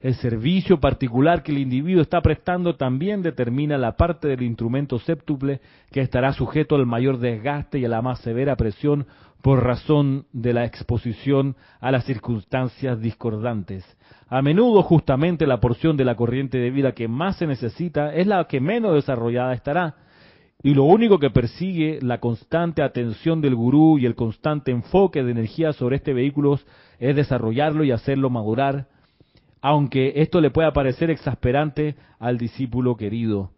[0.00, 5.60] El servicio particular que el individuo está prestando también determina la parte del instrumento séptuple
[5.90, 9.08] que estará sujeto al mayor desgaste y a la más severa presión
[9.42, 13.84] por razón de la exposición a las circunstancias discordantes.
[14.28, 18.26] A menudo justamente la porción de la corriente de vida que más se necesita es
[18.26, 19.94] la que menos desarrollada estará.
[20.62, 25.30] Y lo único que persigue la constante atención del gurú y el constante enfoque de
[25.30, 26.58] energía sobre este vehículo
[26.98, 28.88] es desarrollarlo y hacerlo madurar,
[29.62, 33.52] aunque esto le pueda parecer exasperante al discípulo querido.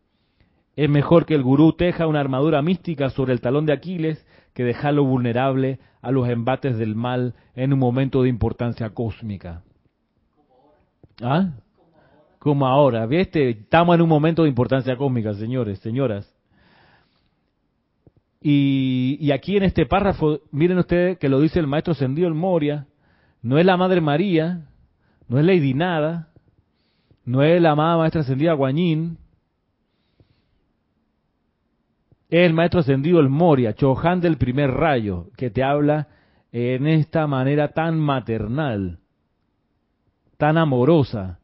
[0.76, 4.64] Es mejor que el gurú teja una armadura mística sobre el talón de Aquiles que
[4.64, 9.62] dejarlo vulnerable a los embates del mal en un momento de importancia cósmica.
[11.22, 11.50] ¿Ah?
[12.38, 13.50] Como ahora, ¿viste?
[13.50, 16.34] Estamos en un momento de importancia cósmica, señores, señoras.
[18.42, 22.86] Y, aquí en este párrafo, miren ustedes que lo dice el maestro Sendido el Moria,
[23.42, 24.66] no es la Madre María,
[25.28, 26.28] no es Lady Nada,
[27.26, 29.18] no es la amada maestra ascendida Guañín,
[32.30, 36.08] es el maestro ascendido el Moria, Chohan del primer rayo, que te habla
[36.52, 39.00] en esta manera tan maternal
[40.40, 41.38] tan amorosa,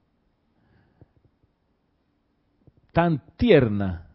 [2.95, 4.07] tan tierna.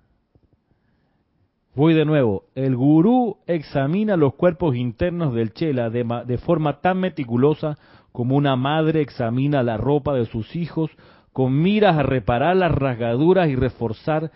[1.75, 2.45] Voy de nuevo.
[2.55, 7.77] El gurú examina los cuerpos internos del chela de, de, forma tan meticulosa
[8.11, 10.89] como una madre examina la ropa de sus hijos
[11.31, 14.31] con miras a reparar las rasgaduras y reforzar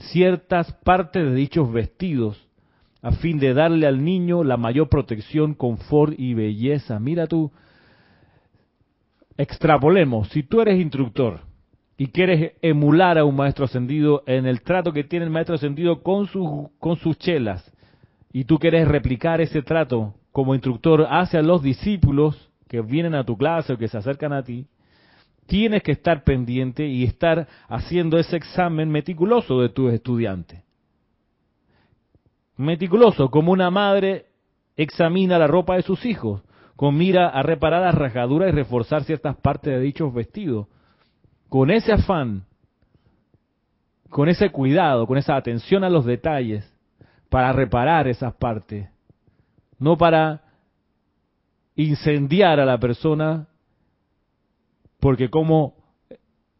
[0.00, 2.48] ciertas partes de dichos vestidos
[3.02, 6.98] a fin de darle al niño la mayor protección, confort y belleza.
[6.98, 7.50] Mira tú,
[9.40, 11.40] Extrapolemos, si tú eres instructor
[11.96, 16.02] y quieres emular a un maestro ascendido en el trato que tiene el maestro ascendido
[16.02, 17.64] con, sus con sus chelas,
[18.34, 23.38] y tú quieres replicar ese trato como instructor hacia los discípulos que vienen a tu
[23.38, 24.66] clase o que se acercan a ti,
[25.50, 30.62] tienes que estar pendiente y estar haciendo ese examen meticuloso de tus estudiantes.
[32.56, 34.26] Meticuloso, como una madre
[34.76, 36.42] examina la ropa de sus hijos
[36.76, 40.68] con mira a reparar las rasgaduras y reforzar ciertas partes de dichos vestidos.
[41.48, 42.44] Con ese afán,
[44.08, 46.72] con ese cuidado, con esa atención a los detalles,
[47.28, 48.88] para reparar esas partes,
[49.80, 50.42] no para
[51.74, 53.48] incendiar a la persona,
[55.00, 55.74] porque como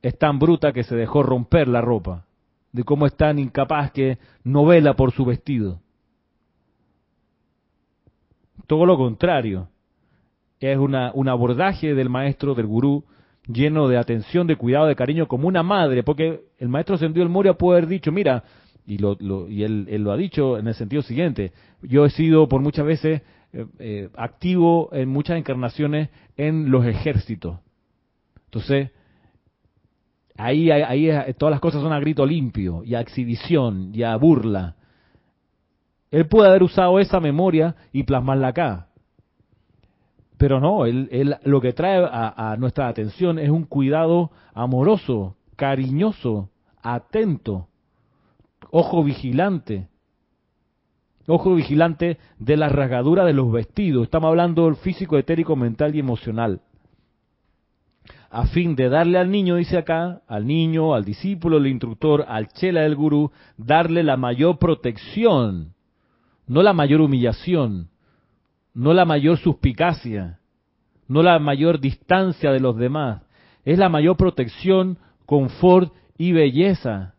[0.02, 2.26] es tan bruta que se dejó romper la ropa,
[2.72, 5.80] de cómo es tan incapaz que no vela por su vestido.
[8.66, 9.68] Todo lo contrario
[10.60, 13.04] es una, un abordaje del maestro, del gurú,
[13.46, 17.30] lleno de atención, de cuidado, de cariño, como una madre, porque el maestro sentido el
[17.30, 18.44] Moria puede haber dicho, mira,
[18.86, 19.16] y, lo,
[19.48, 23.22] y él, lo ha dicho en el sentido siguiente, yo he sido por muchas veces
[23.52, 27.58] eh, eh, activo en muchas encarnaciones en los ejércitos.
[28.50, 28.90] Entonces,
[30.36, 31.08] ahí, ahí
[31.38, 34.74] todas las cosas son a grito limpio, y a exhibición, y a burla.
[36.10, 38.88] Él puede haber usado esa memoria y plasmarla acá.
[40.36, 46.50] Pero no, él, lo que trae a, nuestra atención es un cuidado amoroso, cariñoso,
[46.82, 47.68] atento,
[48.72, 49.88] ojo vigilante,
[51.28, 54.04] ojo vigilante de la rasgadura de los vestidos.
[54.04, 56.62] Estamos hablando del físico, etérico, mental y emocional.
[58.30, 62.46] A fin de darle al niño, dice acá, al niño, al discípulo, al instructor, al
[62.48, 65.74] chela del gurú, darle la mayor protección,
[66.46, 67.90] no la mayor humillación,
[68.72, 70.38] no la mayor suspicacia,
[71.08, 73.22] no la mayor distancia de los demás,
[73.64, 77.14] es la mayor protección, confort y belleza.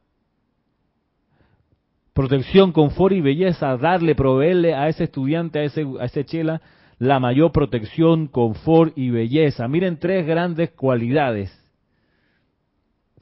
[2.14, 6.62] Protección, confort y belleza, darle, proveerle a ese estudiante, a ese, a ese chela,
[7.02, 9.68] la mayor protección, confort y belleza.
[9.68, 11.52] Miren tres grandes cualidades.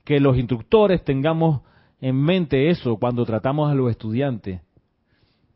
[0.04, 1.62] Que los instructores tengamos
[2.02, 4.60] en mente eso cuando tratamos a los estudiantes.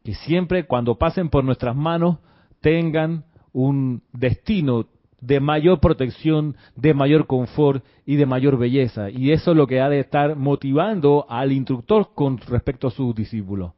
[0.06, 2.20] Que siempre cuando pasen por nuestras manos
[2.62, 4.86] tengan un destino
[5.20, 9.10] de mayor protección, de mayor confort y de mayor belleza.
[9.10, 13.14] Y eso es lo que ha de estar motivando al instructor con respecto a sus
[13.14, 13.74] discípulos.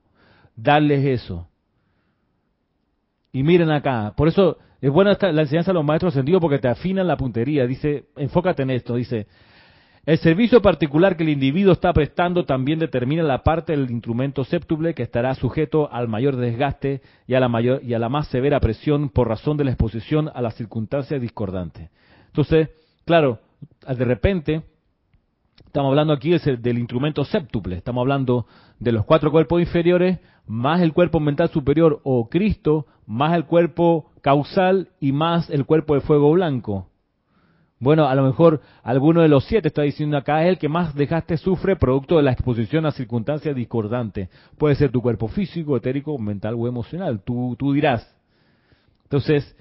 [0.55, 1.47] Darles eso.
[3.35, 6.69] Y miren acá, por eso es buena la enseñanza de los maestros sentido porque te
[6.69, 7.67] afinan la puntería.
[7.67, 9.27] Dice, enfócate en esto, dice,
[10.05, 14.93] el servicio particular que el individuo está prestando también determina la parte del instrumento séptuple
[14.93, 18.61] que estará sujeto al mayor desgaste y a la mayor y a la más severa
[18.61, 21.89] presión por razón de la exposición a las circunstancias discordantes.
[22.27, 22.69] Entonces,
[23.03, 23.39] claro,
[23.85, 24.63] de repente
[25.65, 28.45] estamos hablando aquí del instrumento séptuple, estamos hablando
[28.79, 34.11] de los cuatro cuerpos inferiores más el cuerpo mental superior o Cristo, más el cuerpo
[34.21, 36.89] causal y más el cuerpo de fuego blanco.
[37.79, 40.95] Bueno, a lo mejor alguno de los siete está diciendo acá es el que más
[40.95, 44.29] dejaste sufre producto de la exposición a circunstancias discordantes.
[44.57, 47.21] Puede ser tu cuerpo físico, etérico, mental o emocional.
[47.23, 48.15] Tú, tú dirás.
[49.03, 49.55] Entonces,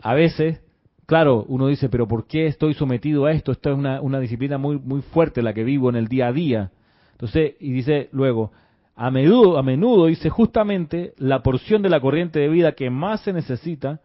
[0.00, 0.60] a veces,
[1.08, 3.50] claro, uno dice, pero ¿por qué estoy sometido a esto?
[3.50, 6.32] Esto es una, una disciplina muy, muy fuerte la que vivo en el día a
[6.32, 6.70] día.
[7.12, 8.52] Entonces, y dice luego,
[8.94, 13.22] a menudo, a menudo dice justamente la porción de la corriente de vida que más
[13.22, 14.00] se necesita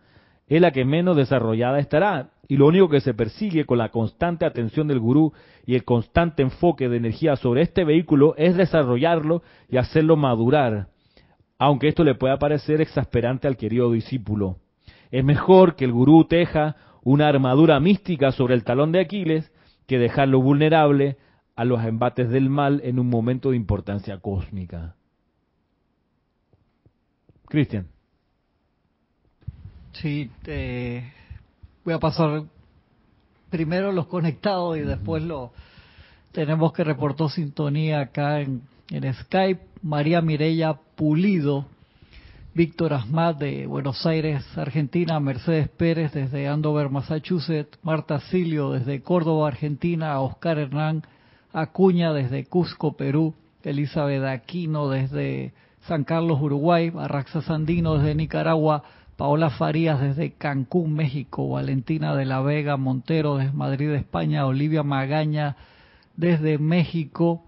[0.47, 2.29] es la que menos desarrollada estará.
[2.47, 5.33] Y lo único que se persigue con la constante atención del gurú
[5.65, 10.87] y el constante enfoque de energía sobre este vehículo es desarrollarlo y hacerlo madurar,
[11.57, 14.55] aunque esto le pueda parecer exasperante al querido discípulo.
[15.11, 19.51] Es mejor que el gurú teja una armadura mística sobre el talón de Aquiles
[19.87, 21.17] que dejarlo vulnerable
[21.55, 24.95] a los embates del mal en un momento de importancia cósmica.
[27.45, 27.87] Cristian.
[29.91, 30.31] Sí,
[31.85, 32.43] voy a pasar
[33.51, 35.51] primero los conectados y después lo
[36.31, 39.61] tenemos que reportó sintonía acá en, en Skype.
[39.83, 41.65] María Mireya Pulido,
[42.55, 49.47] Víctor Asmat de Buenos Aires, Argentina, Mercedes Pérez desde Andover, Massachusetts, Marta Silio desde Córdoba,
[49.47, 51.01] Argentina, Oscar Hernán
[51.51, 55.53] Acuña desde Cusco, Perú, Elizabeth Aquino desde
[55.87, 58.83] San Carlos, Uruguay, Arraxa Sandino desde Nicaragua,
[59.17, 65.55] Paola Farías desde Cancún, México, Valentina de la Vega Montero desde Madrid, España, Olivia Magaña
[66.17, 67.45] desde México,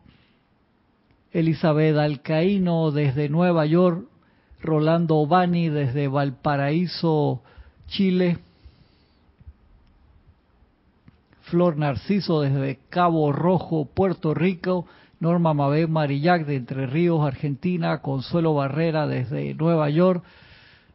[1.32, 4.08] Elizabeth Alcaíno desde Nueva York,
[4.66, 7.42] Rolando Bani desde Valparaíso,
[7.88, 8.40] Chile,
[11.44, 14.88] Flor Narciso desde Cabo Rojo, Puerto Rico,
[15.20, 20.24] Norma Mabé Marillac de Entre Ríos, Argentina, Consuelo Barrera desde Nueva York.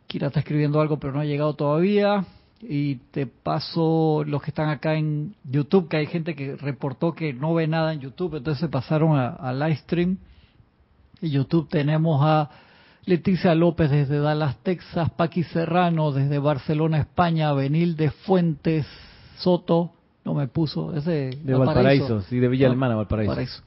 [0.06, 2.24] Kira está escribiendo algo pero no ha llegado todavía.
[2.62, 7.32] Y te paso los que están acá en YouTube, que hay gente que reportó que
[7.32, 10.18] no ve nada en YouTube, entonces se pasaron a, a Livestream.
[11.22, 12.50] En YouTube tenemos a
[13.06, 18.86] Leticia López desde Dallas, Texas, Paqui Serrano desde Barcelona, España, Benil de Fuentes
[19.38, 19.92] Soto
[20.24, 23.62] no me puso, ese de Valparaíso, sí, de Villa Alemana, Valparaíso.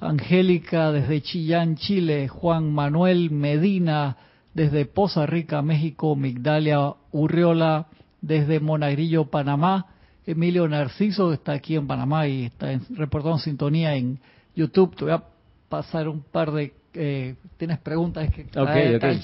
[0.00, 4.16] Angélica desde Chillán, Chile, Juan Manuel Medina
[4.54, 7.86] desde Poza Rica, México, Migdalia Urriola
[8.20, 9.86] desde Monagrillo, Panamá,
[10.26, 14.20] Emilio Narciso está aquí en Panamá y está en, reportando sintonía en
[14.54, 14.94] YouTube.
[14.94, 15.24] Te voy a
[15.68, 16.74] pasar un par de...
[17.00, 18.24] Eh, ¿Tienes preguntas?
[18.24, 19.20] Es que okay, okay,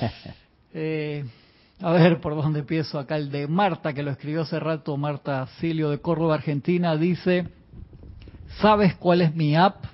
[0.72, 1.22] eh,
[1.82, 3.16] a ver por dónde empiezo acá.
[3.16, 7.48] El de Marta, que lo escribió hace rato, Marta Silio de Córdoba, Argentina, dice,
[8.58, 9.84] ¿sabes cuál es mi app?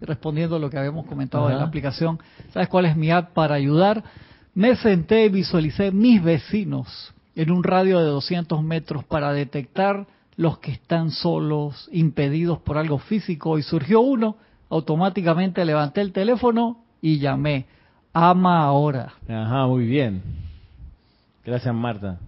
[0.00, 2.18] Respondiendo a lo que habíamos comentado en la aplicación,
[2.54, 4.02] ¿sabes cuál es mi app para ayudar?
[4.54, 10.60] Me senté y visualicé mis vecinos en un radio de 200 metros para detectar los
[10.60, 14.38] que están solos, impedidos por algo físico, y surgió uno,
[14.68, 17.66] automáticamente levanté el teléfono y llamé.
[18.12, 19.12] Ama ahora.
[19.28, 20.22] Ajá, muy bien.
[21.44, 22.18] Gracias, Marta.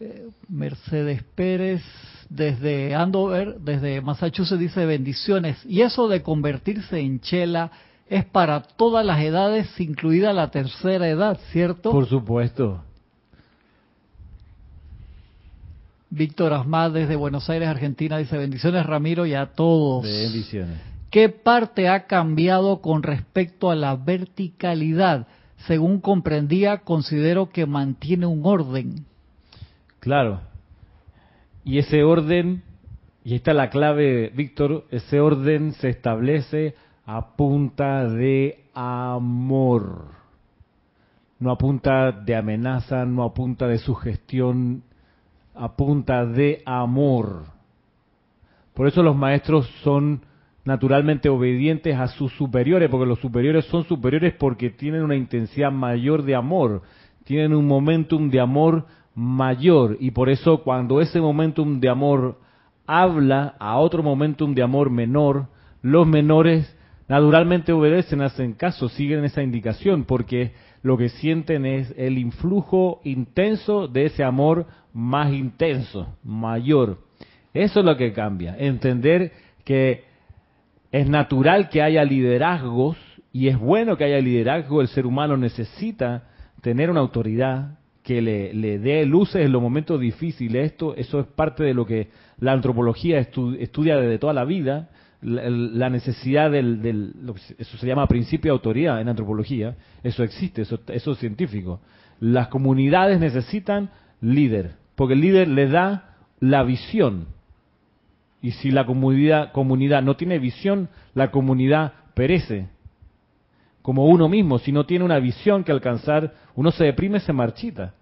[0.00, 1.82] Eh, Mercedes Pérez,
[2.28, 5.58] desde Andover, desde Massachusetts, dice bendiciones.
[5.66, 7.70] Y eso de convertirse en chela
[8.08, 11.92] es para todas las edades, incluida la tercera edad, ¿cierto?
[11.92, 12.82] Por supuesto.
[16.10, 20.02] Víctor Asmad desde Buenos Aires, Argentina, dice bendiciones Ramiro y a todos.
[20.02, 20.80] Bendiciones.
[21.10, 25.26] ¿Qué parte ha cambiado con respecto a la verticalidad?
[25.66, 29.06] Según comprendía, considero que mantiene un orden.
[29.98, 30.40] Claro.
[31.64, 32.62] Y ese orden,
[33.24, 40.12] y esta es la clave, Víctor, ese orden se establece a punta de amor.
[41.40, 44.84] No a punta de amenaza, no a punta de sugestión,
[45.54, 47.46] a punta de amor.
[48.74, 50.22] Por eso los maestros son
[50.64, 56.22] naturalmente obedientes a sus superiores, porque los superiores son superiores porque tienen una intensidad mayor
[56.22, 56.82] de amor,
[57.24, 62.38] tienen un momentum de amor mayor, y por eso cuando ese momentum de amor
[62.86, 65.46] habla a otro momentum de amor menor,
[65.82, 66.76] los menores
[67.08, 70.52] naturalmente obedecen, hacen caso, siguen esa indicación, porque
[70.82, 76.98] lo que sienten es el influjo intenso de ese amor más intenso, mayor.
[77.52, 78.56] Eso es lo que cambia.
[78.58, 79.32] Entender
[79.64, 80.04] que
[80.92, 82.96] es natural que haya liderazgos
[83.32, 84.80] y es bueno que haya liderazgo.
[84.80, 86.24] El ser humano necesita
[86.60, 90.72] tener una autoridad que le, le dé luces en los momentos difíciles.
[90.72, 94.88] Esto, eso es parte de lo que la antropología estudia desde toda la vida.
[95.22, 97.12] La, necesidad del, del
[97.58, 99.76] eso se llama principio de autoridad en antropología.
[100.02, 101.80] Eso existe, eso, eso es científico.
[102.20, 103.90] Las comunidades necesitan
[104.22, 107.26] líder, porque el líder le da la visión
[108.42, 112.68] y si la comunidad, comunidad no tiene visión, la comunidad perece.
[113.82, 117.94] Como uno mismo, si no tiene una visión que alcanzar, uno se deprime, se marchita.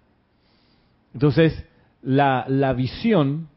[1.13, 1.65] Entonces,
[2.01, 3.47] la, la visión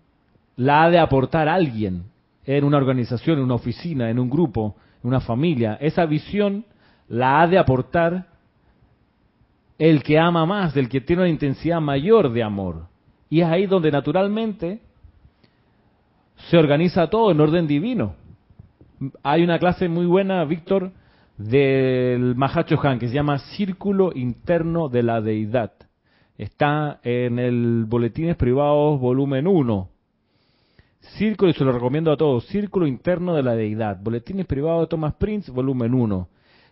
[0.57, 2.05] la ha de aportar alguien
[2.45, 5.79] en una organización, en una oficina, en un grupo, en una familia.
[5.81, 6.65] Esa visión
[7.09, 8.27] la ha de aportar
[9.79, 12.87] el que ama más, el que tiene una intensidad mayor de amor.
[13.29, 14.81] Y es ahí donde naturalmente
[16.49, 18.15] se organiza todo en orden divino.
[19.23, 20.93] Hay una clase muy buena, Víctor,
[21.37, 25.73] del Mahacho Han, que se llama Círculo Interno de la Deidad.
[26.39, 29.89] Está en el Boletines Privados, volumen 1.
[31.19, 33.99] Círculo, y se lo recomiendo a todos, Círculo Interno de la Deidad.
[34.01, 36.29] Boletines Privados de Thomas Prince, volumen 1.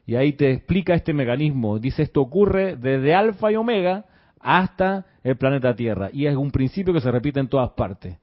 [0.07, 1.79] Y ahí te explica este mecanismo.
[1.79, 4.07] Dice, esto ocurre desde alfa y omega
[4.41, 6.11] hasta el planeta Tierra.
[6.13, 8.17] Y es un principio que se repite en todas partes.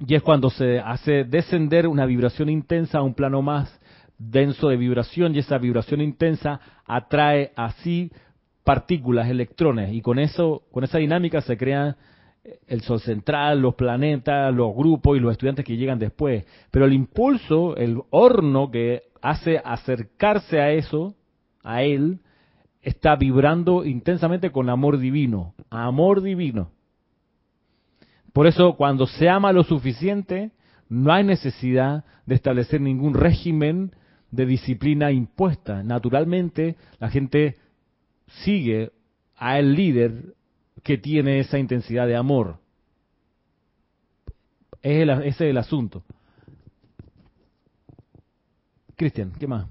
[0.00, 3.80] Y es cuando se hace descender una vibración intensa a un plano más
[4.18, 8.10] denso de vibración y esa vibración intensa atrae así
[8.64, 11.96] partículas, electrones y con eso, con esa dinámica se crea
[12.66, 16.44] el sol central, los planetas, los grupos y los estudiantes que llegan después.
[16.70, 21.14] Pero el impulso, el horno que hace acercarse a eso,
[21.62, 22.20] a él,
[22.82, 26.70] está vibrando intensamente con amor divino, amor divino.
[28.34, 30.50] Por eso, cuando se ama lo suficiente,
[30.88, 33.92] no hay necesidad de establecer ningún régimen
[34.32, 35.84] de disciplina impuesta.
[35.84, 37.56] Naturalmente, la gente
[38.42, 38.90] sigue
[39.36, 40.34] a el líder
[40.82, 42.58] que tiene esa intensidad de amor.
[44.82, 46.02] Es ese es el asunto.
[48.96, 49.68] Cristian, ¿qué más?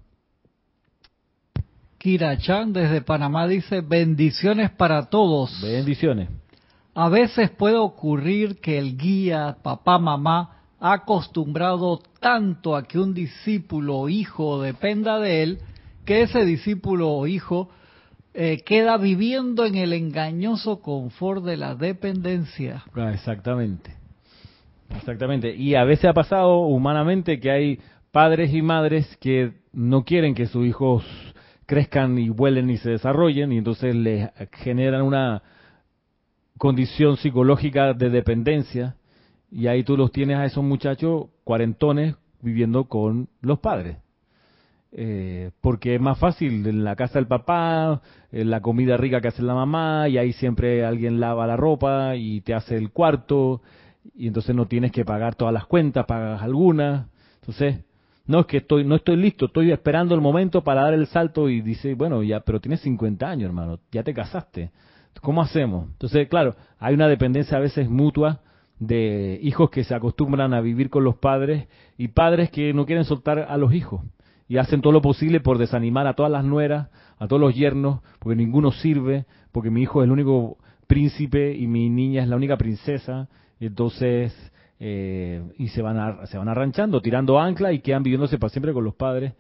[1.98, 5.62] Kira Chan desde Panamá dice bendiciones para todos.
[5.62, 6.30] Bendiciones.
[6.96, 13.14] A veces puede ocurrir que el guía, papá, mamá, ha acostumbrado tanto a que un
[13.14, 15.60] discípulo o hijo dependa de él,
[16.06, 17.70] que ese discípulo o hijo
[18.34, 22.84] eh, queda viviendo en el engañoso confort de la dependencia.
[22.96, 23.96] Ah, exactamente.
[24.96, 25.56] Exactamente.
[25.56, 27.80] Y a veces ha pasado humanamente que hay
[28.12, 31.04] padres y madres que no quieren que sus hijos
[31.66, 35.42] crezcan y vuelen y se desarrollen y entonces les generan una
[36.58, 38.96] condición psicológica de dependencia
[39.52, 43.98] y ahí tú los tienes a esos muchachos cuarentones viviendo con los padres.
[44.96, 48.02] Eh, porque es más fácil en la casa del papá,
[48.32, 52.16] en la comida rica que hace la mamá, y ahí siempre alguien lava la ropa
[52.16, 53.62] y te hace el cuarto,
[54.16, 57.08] y entonces no tienes que pagar todas las cuentas, pagas algunas.
[57.42, 57.84] Entonces,
[58.26, 61.50] no es que estoy, no estoy listo, estoy esperando el momento para dar el salto
[61.50, 64.72] y dice, bueno, ya, pero tienes 50 años, hermano, ya te casaste.
[65.22, 65.88] ¿Cómo hacemos?
[65.92, 68.42] Entonces, claro, hay una dependencia a veces mutua
[68.80, 73.06] de hijos que se acostumbran a vivir con los padres y padres que no quieren
[73.06, 74.02] soltar a los hijos
[74.48, 78.02] y hacen todo lo posible por desanimar a todas las nueras, a todos los yernos,
[78.20, 80.58] porque ninguno sirve, porque mi hijo es el único
[80.88, 84.34] príncipe y mi niña es la única princesa, y entonces
[84.80, 88.84] eh, y se van se van arranchando, tirando ancla y quedan viviéndose para siempre con
[88.84, 89.34] los padres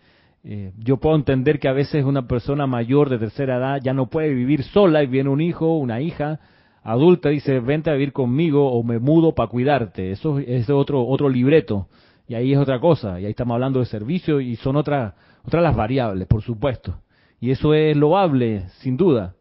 [0.43, 4.07] eh, yo puedo entender que a veces una persona mayor de tercera edad ya no
[4.07, 6.39] puede vivir sola y viene un hijo, una hija
[6.83, 10.11] adulta dice, vente a vivir conmigo o me mudo para cuidarte.
[10.11, 11.87] Eso es otro, otro libreto.
[12.27, 13.19] Y ahí es otra cosa.
[13.19, 15.13] Y ahí estamos hablando de servicio y son otras
[15.45, 16.99] otras las variables, por supuesto.
[17.39, 19.35] Y eso es loable, sin duda.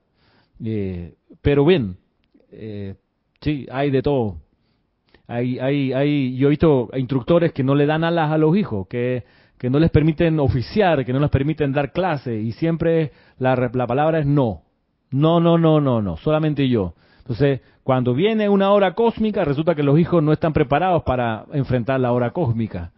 [0.65, 1.97] Eh, pero bien,
[2.51, 2.97] eh,
[3.41, 4.39] sí, hay de todo.
[5.29, 8.89] Hay, hay, hay, yo he visto instructores que no le dan alas a los hijos,
[8.89, 9.25] que,
[9.63, 13.87] que no les permiten oficiar, que no les permiten dar clase, y siempre la, la
[13.87, 14.63] palabra es no.
[15.13, 16.95] No, no, no, no, no, solamente yo.
[17.19, 22.01] Entonces, cuando viene una hora cósmica, resulta que los hijos no están preparados para enfrentar
[22.01, 22.91] la hora cósmica.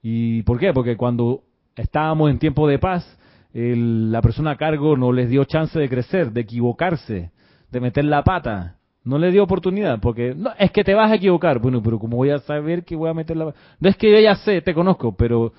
[0.00, 0.72] ¿Y por qué?
[0.72, 1.42] Porque cuando
[1.76, 3.18] estábamos en tiempo de paz,
[3.52, 7.30] la persona a cargo no les dio chance de crecer, de equivocarse,
[7.70, 8.76] de meter la pata.
[9.04, 11.58] No le dio oportunidad, porque no, es que te vas a equivocar.
[11.58, 13.58] Bueno, pero como voy a saber que voy a meter la pata?
[13.78, 15.52] No es que yo ya sé, te conozco, pero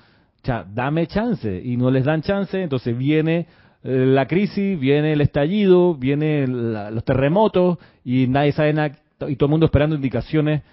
[0.48, 1.62] dame chance.
[1.64, 3.48] Y no les dan chance, entonces viene
[3.84, 9.48] eh, la crisis, viene el estallido, viene los terremotos y nadie sabe nada, y todo
[9.48, 10.64] el mundo esperando indicaciones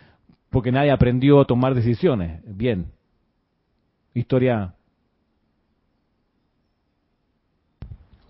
[0.51, 2.41] porque nadie aprendió a tomar decisiones.
[2.47, 2.87] Bien.
[4.15, 4.75] Historia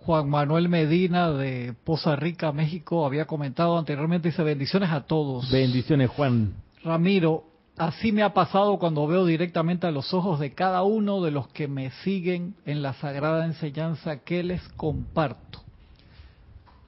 [0.05, 5.51] Juan Manuel Medina de Poza Rica, México, había comentado anteriormente, dice bendiciones a todos.
[5.51, 6.53] Bendiciones, Juan.
[6.83, 7.45] Ramiro,
[7.77, 11.49] así me ha pasado cuando veo directamente a los ojos de cada uno de los
[11.49, 15.61] que me siguen en la sagrada enseñanza que les comparto.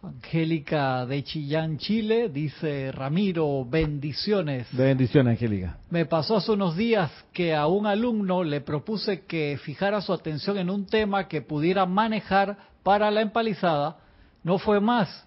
[0.02, 4.68] Angélica de Chillán, Chile, dice Ramiro, bendiciones.
[4.70, 5.78] Bendiciones, Angélica.
[5.90, 10.58] Me pasó hace unos días que a un alumno le propuse que fijara su atención
[10.58, 13.96] en un tema que pudiera manejar para la empalizada
[14.44, 15.26] no fue más.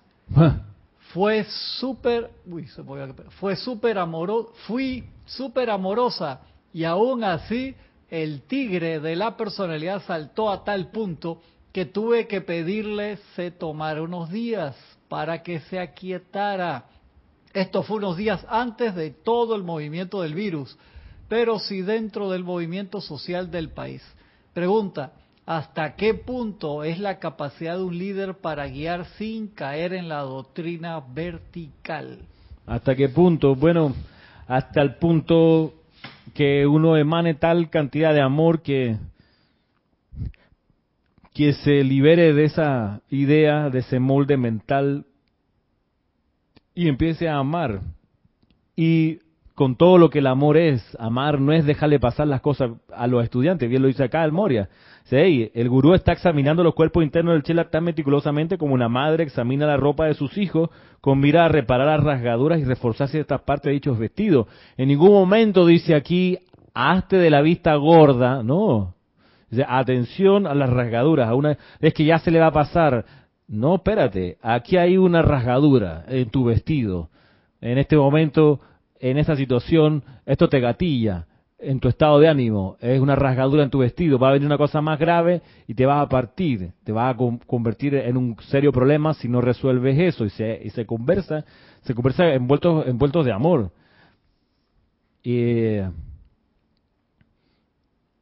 [1.14, 1.43] Fue
[1.80, 2.30] súper,
[3.39, 6.41] fue súper amoroso, fui súper amorosa
[6.72, 7.76] y aún así
[8.10, 11.41] el tigre de la personalidad saltó a tal punto
[11.72, 14.76] que tuve que pedirle se tomara unos días
[15.07, 16.86] para que se aquietara.
[17.53, 20.78] Esto fue unos días antes de todo el movimiento del virus,
[21.28, 24.03] pero sí dentro del movimiento social del país.
[24.53, 25.14] Pregunta,
[25.50, 30.20] hasta qué punto es la capacidad de un líder para guiar sin caer en la
[30.20, 32.20] doctrina vertical.
[32.68, 33.56] ¿Hasta qué punto?
[33.56, 33.95] Bueno,
[34.47, 35.74] hasta el punto
[36.36, 38.97] que uno emane tal cantidad de amor que
[41.34, 45.08] que se libere de esa idea, de ese molde mental
[46.76, 47.82] y empiece a amar.
[48.76, 49.18] Y
[49.60, 53.07] con todo lo que el amor es, amar no es dejarle pasar las cosas a
[53.07, 54.70] los estudiantes, bien lo dice acá el Moria,
[55.12, 59.68] el gurú está examinando los cuerpos internos del chela tan meticulosamente como una madre examina
[59.68, 60.70] la ropa de sus hijos
[61.01, 64.47] con mira a reparar las rasgaduras y reforzar ciertas partes de dichos vestidos.
[64.78, 66.38] En ningún momento dice aquí,
[66.74, 68.95] hazte de la vista gorda, no.
[69.49, 73.03] Dice, atención a las rasgaduras, a una, es que ya se le va a pasar.
[73.49, 77.10] No, espérate, aquí hay una rasgadura en tu vestido.
[77.60, 78.62] En este momento,
[79.00, 81.26] en esta situación, esto te gatilla
[81.60, 84.58] en tu estado de ánimo, es una rasgadura en tu vestido, va a venir una
[84.58, 88.72] cosa más grave y te vas a partir, te vas a convertir en un serio
[88.72, 91.43] problema si no resuelves eso y se, y se conversa,
[91.82, 93.72] se conversa envueltos, envueltos de amor.
[95.22, 95.80] Y,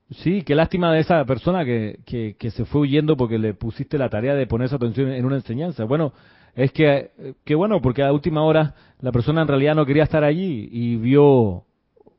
[0.10, 4.00] sí, qué lástima de esa persona que, que, que se fue huyendo porque le pusiste
[4.00, 5.84] la tarea de poner su atención en una enseñanza.
[5.84, 6.12] Bueno,
[6.58, 7.12] es que,
[7.46, 10.96] que bueno, porque a última hora la persona en realidad no quería estar allí y
[10.96, 11.66] vio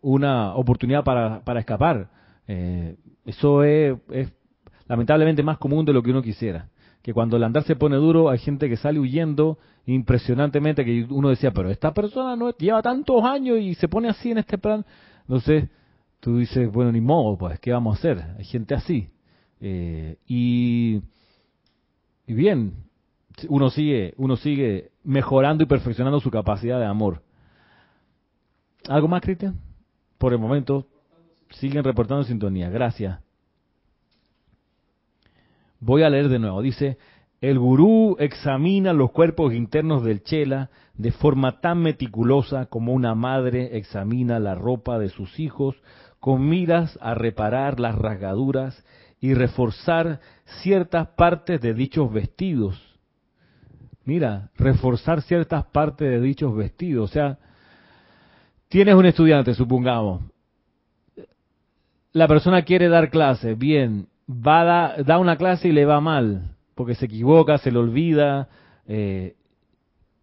[0.00, 2.08] una oportunidad para, para escapar.
[2.46, 2.94] Eh,
[3.26, 3.98] eso es,
[4.86, 6.68] lamentablemente más común de lo que uno quisiera.
[7.02, 11.30] Que cuando el andar se pone duro hay gente que sale huyendo impresionantemente que uno
[11.30, 14.86] decía, pero esta persona no lleva tantos años y se pone así en este plan.
[15.22, 15.68] Entonces
[16.20, 18.24] tú dices, bueno, ni modo, pues, ¿qué vamos a hacer?
[18.38, 19.08] Hay gente así.
[19.60, 21.02] Eh, y,
[22.24, 22.87] y bien,
[23.48, 27.22] uno sigue, uno sigue mejorando y perfeccionando su capacidad de amor.
[28.88, 29.60] ¿Algo más, Cristian?
[30.18, 30.86] por el momento
[31.50, 32.68] siguen reportando sintonía.
[32.68, 33.20] Gracias.
[35.80, 36.60] Voy a leer de nuevo.
[36.60, 36.98] Dice,
[37.40, 43.78] el gurú examina los cuerpos internos del chela de forma tan meticulosa como una madre
[43.78, 45.76] examina la ropa de sus hijos
[46.18, 48.84] con miras a reparar las rasgaduras
[49.20, 50.20] y reforzar
[50.62, 52.87] ciertas partes de dichos vestidos.
[54.08, 57.10] Mira, reforzar ciertas partes de dichos vestidos.
[57.10, 57.38] O sea,
[58.68, 60.22] Tienes un estudiante, supongamos.
[62.12, 66.54] La persona quiere dar clase, bien, va a da, una clase y le va mal,
[66.74, 68.48] porque se equivoca, se le olvida.
[68.86, 69.36] Eh,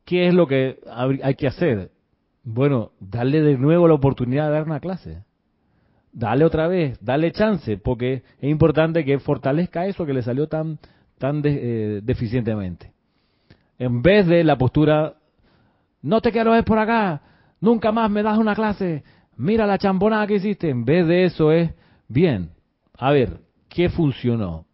[0.03, 0.79] ¿Qué es lo que
[1.23, 1.89] hay que hacer?
[2.43, 5.23] Bueno, darle de nuevo la oportunidad de dar una clase.
[6.11, 10.77] Dale otra vez, dale chance, porque es importante que fortalezca eso que le salió tan,
[11.17, 12.94] tan eh, deficientemente.
[13.77, 15.15] En vez de la postura
[16.01, 17.21] no te quiero ver por acá,
[17.59, 19.03] nunca más me das una clase,
[19.37, 20.69] mira la chambonada que hiciste.
[20.69, 21.73] En vez de eso es,
[22.07, 22.51] bien,
[22.97, 24.65] a ver, ¿qué funcionó?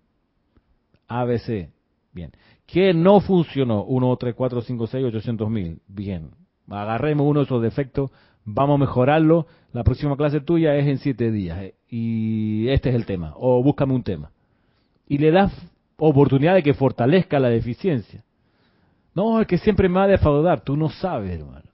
[1.07, 1.69] ABC,
[2.13, 2.31] bien.
[2.65, 3.83] ¿Qué no funcionó?
[3.83, 5.81] 1, 3, 4, 5, 6, 800 mil.
[5.87, 6.31] Bien.
[6.69, 8.11] Agarremos uno de esos defectos,
[8.45, 9.45] vamos a mejorarlo.
[9.73, 11.59] La próxima clase tuya es en siete días.
[11.61, 13.33] eh, Y este es el tema.
[13.35, 14.31] O búscame un tema.
[15.07, 15.51] Y le das
[15.97, 18.23] oportunidad de que fortalezca la deficiencia.
[19.13, 20.61] No, es que siempre me va a defraudar.
[20.61, 21.69] Tú no sabes, hermano.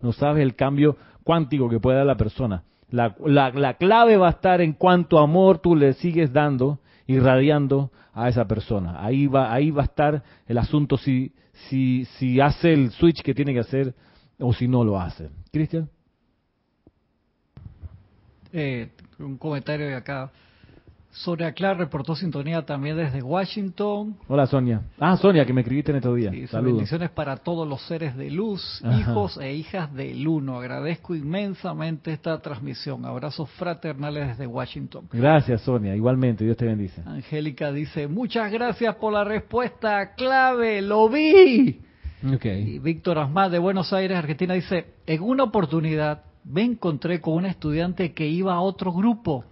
[0.00, 2.62] No sabes el cambio cuántico que puede dar la persona.
[2.90, 7.90] La, la, la clave va a estar en cuánto amor tú le sigues dando, irradiando
[8.12, 9.04] a esa persona.
[9.04, 11.32] Ahí va, ahí va a estar el asunto si,
[11.68, 13.94] si, si hace el switch que tiene que hacer
[14.38, 15.30] o si no lo hace.
[15.50, 15.88] Cristian.
[18.52, 20.30] Eh, un comentario de acá.
[21.14, 24.16] Sonia Clark reportó sintonía también desde Washington.
[24.26, 24.82] Hola Sonia.
[24.98, 26.34] Ah, Sonia, que me escribiste en estos días.
[26.34, 26.74] Sí, Saludos.
[26.74, 28.98] bendiciones para todos los seres de luz, Ajá.
[28.98, 30.58] hijos e hijas del uno.
[30.58, 33.04] Agradezco inmensamente esta transmisión.
[33.04, 35.08] Abrazos fraternales desde Washington.
[35.12, 37.00] Gracias Sonia, igualmente, Dios te bendice.
[37.06, 41.80] Angélica dice, muchas gracias por la respuesta clave, lo vi.
[42.34, 42.44] Ok.
[42.44, 47.50] Y Víctor Asmad de Buenos Aires, Argentina, dice, en una oportunidad me encontré con una
[47.50, 49.44] estudiante que iba a otro grupo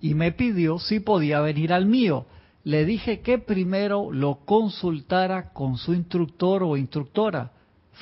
[0.00, 2.26] y me pidió si podía venir al mío.
[2.64, 7.52] Le dije que primero lo consultara con su instructor o instructora.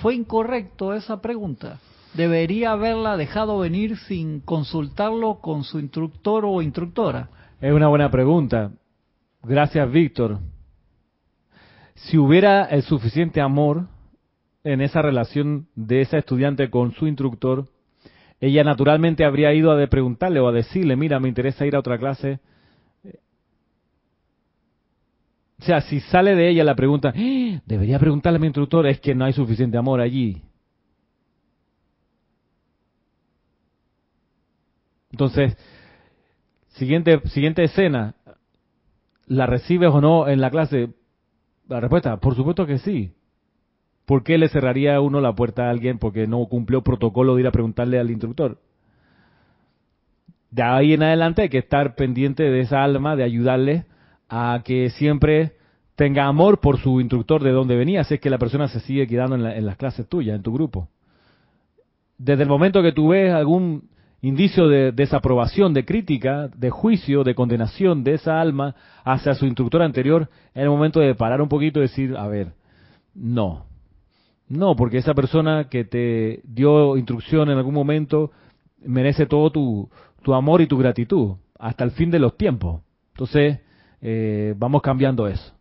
[0.02, 1.78] ¿Fue incorrecto esa pregunta?
[2.14, 7.28] ¿Debería haberla dejado venir sin consultarlo con su instructor o instructora?
[7.60, 8.72] Es una buena pregunta.
[9.42, 10.38] Gracias, Víctor.
[11.94, 13.86] Si hubiera el suficiente amor
[14.64, 17.66] en esa relación de esa estudiante con su instructor,
[18.40, 21.98] ella naturalmente habría ido a preguntarle o a decirle, mira, me interesa ir a otra
[21.98, 22.40] clase.
[25.58, 29.00] O sea, si sale de ella la pregunta, "Ah, debería preguntarle a mi instructor, es
[29.00, 30.42] que no hay suficiente amor allí.
[35.10, 35.56] Entonces,
[36.74, 38.14] siguiente, siguiente escena,
[39.26, 40.90] ¿la recibes o no en la clase?
[41.68, 43.15] La respuesta, por supuesto que sí.
[44.06, 47.46] ¿Por qué le cerraría uno la puerta a alguien porque no cumplió protocolo de ir
[47.48, 48.58] a preguntarle al instructor?
[50.50, 53.84] De ahí en adelante hay que estar pendiente de esa alma, de ayudarle
[54.28, 55.52] a que siempre
[55.96, 59.06] tenga amor por su instructor de donde venía, si es que la persona se sigue
[59.06, 60.88] quedando en, la- en las clases tuyas, en tu grupo.
[62.16, 63.88] Desde el momento que tú ves algún
[64.22, 69.82] indicio de desaprobación, de crítica, de juicio, de condenación de esa alma hacia su instructor
[69.82, 72.52] anterior, es el momento de parar un poquito y decir, a ver,
[73.14, 73.66] no,
[74.48, 78.30] no, porque esa persona que te dio instrucción en algún momento
[78.84, 79.90] merece todo tu,
[80.32, 82.82] amor y tu gratitud hasta el fin de los tiempos.
[83.12, 83.60] Entonces,
[84.00, 85.54] eh, vamos cambiando eso.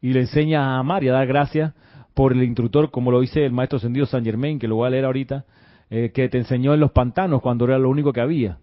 [0.00, 1.74] Y le enseña a amar y a dar gracias
[2.14, 4.90] por el instructor, como lo dice el maestro ascendido San Germain, que lo voy a
[4.90, 5.44] leer ahorita,
[5.90, 8.58] eh, que te enseñó en los pantanos cuando era lo único que había.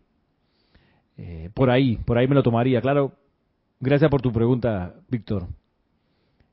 [1.17, 2.79] Eh, por ahí, por ahí me lo tomaría.
[2.81, 3.13] Claro,
[3.79, 5.47] gracias por tu pregunta, Víctor.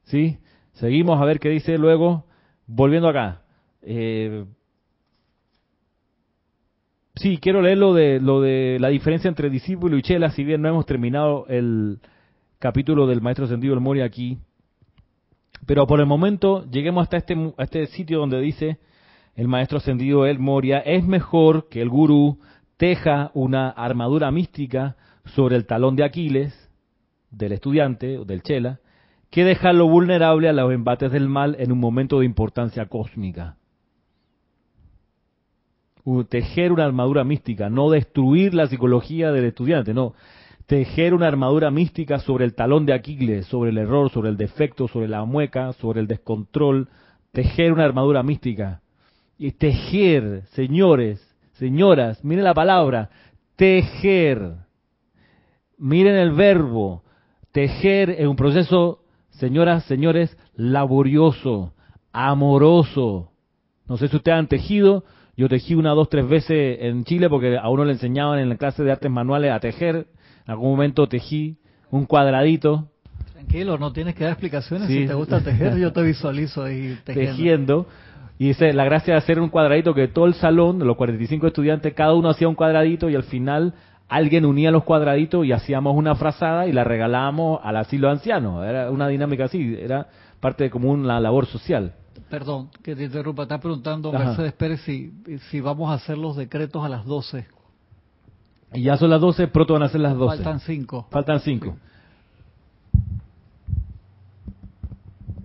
[0.04, 0.38] ¿Sí?
[0.72, 2.25] Seguimos a ver qué dice luego.
[2.66, 3.42] Volviendo acá.
[3.82, 4.44] Eh,
[7.14, 10.62] sí, quiero leer lo de, lo de la diferencia entre discípulo y chela, si bien
[10.62, 12.00] no hemos terminado el
[12.58, 14.38] capítulo del Maestro Ascendido El Moria aquí.
[15.66, 18.78] Pero por el momento lleguemos hasta este, a este sitio donde dice
[19.34, 22.38] el Maestro Ascendido El Moria, es mejor que el gurú
[22.76, 26.70] teja una armadura mística sobre el talón de Aquiles
[27.30, 28.80] del estudiante o del chela,
[29.36, 33.58] que dejarlo vulnerable a los embates del mal en un momento de importancia cósmica.
[36.30, 40.14] Tejer una armadura mística, no destruir la psicología del estudiante, no.
[40.64, 44.88] Tejer una armadura mística sobre el talón de Aquiles, sobre el error, sobre el defecto,
[44.88, 46.88] sobre la mueca, sobre el descontrol.
[47.32, 48.80] Tejer una armadura mística.
[49.36, 51.20] Y tejer, señores,
[51.58, 53.10] señoras, miren la palabra,
[53.56, 54.54] tejer.
[55.76, 57.02] Miren el verbo.
[57.52, 59.02] Tejer es un proceso,
[59.38, 61.74] señoras, señores, laborioso,
[62.12, 63.30] amoroso.
[63.88, 65.04] No sé si ustedes han tejido.
[65.36, 68.56] Yo tejí una, dos, tres veces en Chile porque a uno le enseñaban en la
[68.56, 70.06] clase de artes manuales a tejer.
[70.46, 71.58] En algún momento tejí
[71.90, 72.88] un cuadradito
[73.46, 74.88] Tranquilo, no tienes que dar explicaciones.
[74.88, 75.02] Sí.
[75.02, 77.32] Si te gusta tejer, yo te visualizo ahí tejiendo.
[77.32, 77.86] tejiendo.
[78.38, 81.46] Y dice, la gracia de hacer un cuadradito que todo el salón, de los 45
[81.46, 83.74] estudiantes, cada uno hacía un cuadradito y al final
[84.08, 88.64] alguien unía los cuadraditos y hacíamos una frazada y la regalábamos al asilo de ancianos.
[88.64, 90.08] Era una dinámica así, era
[90.40, 91.94] parte de como una labor social.
[92.30, 93.44] Perdón, que te interrumpa.
[93.44, 94.26] Está preguntando Ajá.
[94.26, 95.12] Mercedes Pérez si,
[95.50, 97.46] si vamos a hacer los decretos a las 12.
[98.74, 100.36] Y ya son las 12, pronto van a ser las 12.
[100.36, 101.06] Faltan 5.
[101.10, 101.76] Faltan cinco.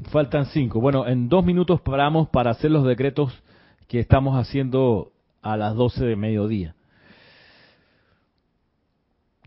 [0.10, 0.82] Faltan cinco.
[0.82, 3.32] Bueno, en dos minutos paramos para hacer los decretos
[3.88, 6.76] que estamos haciendo a las 12 de mediodía.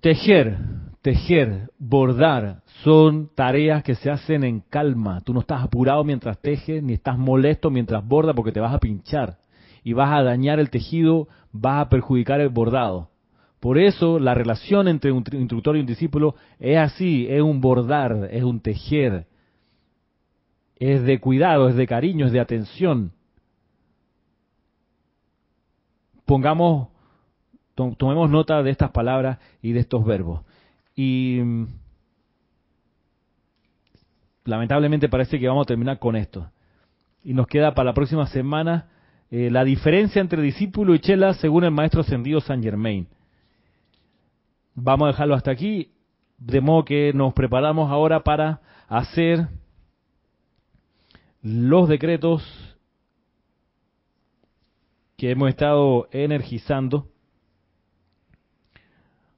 [0.04, 0.58] Tejer,
[1.00, 5.22] tejer, bordar, son tareas que se hacen en calma.
[5.22, 8.80] Tú no estás apurado mientras tejes, ni estás molesto mientras bordas porque te vas a
[8.80, 9.38] pinchar
[9.82, 13.08] y vas a dañar el tejido, vas a perjudicar el bordado.
[13.60, 18.28] Por eso la relación entre un instructor y un discípulo es así, es un bordar,
[18.30, 19.26] es un tejer,
[20.76, 23.12] es de cuidado, es de cariño, es de atención.
[26.26, 26.88] Pongamos,
[27.74, 30.42] tomemos nota de estas palabras y de estos verbos.
[30.94, 31.66] Y mm,
[34.44, 36.50] lamentablemente parece que vamos a terminar con esto.
[37.22, 38.88] Y nos queda para la próxima semana
[39.30, 43.08] eh, la diferencia entre discípulo y chela según el maestro ascendido San Germain.
[44.74, 45.92] Vamos a dejarlo hasta aquí,
[46.38, 49.48] de modo que nos preparamos ahora para hacer
[51.42, 52.42] los decretos
[55.16, 57.08] que hemos estado energizando.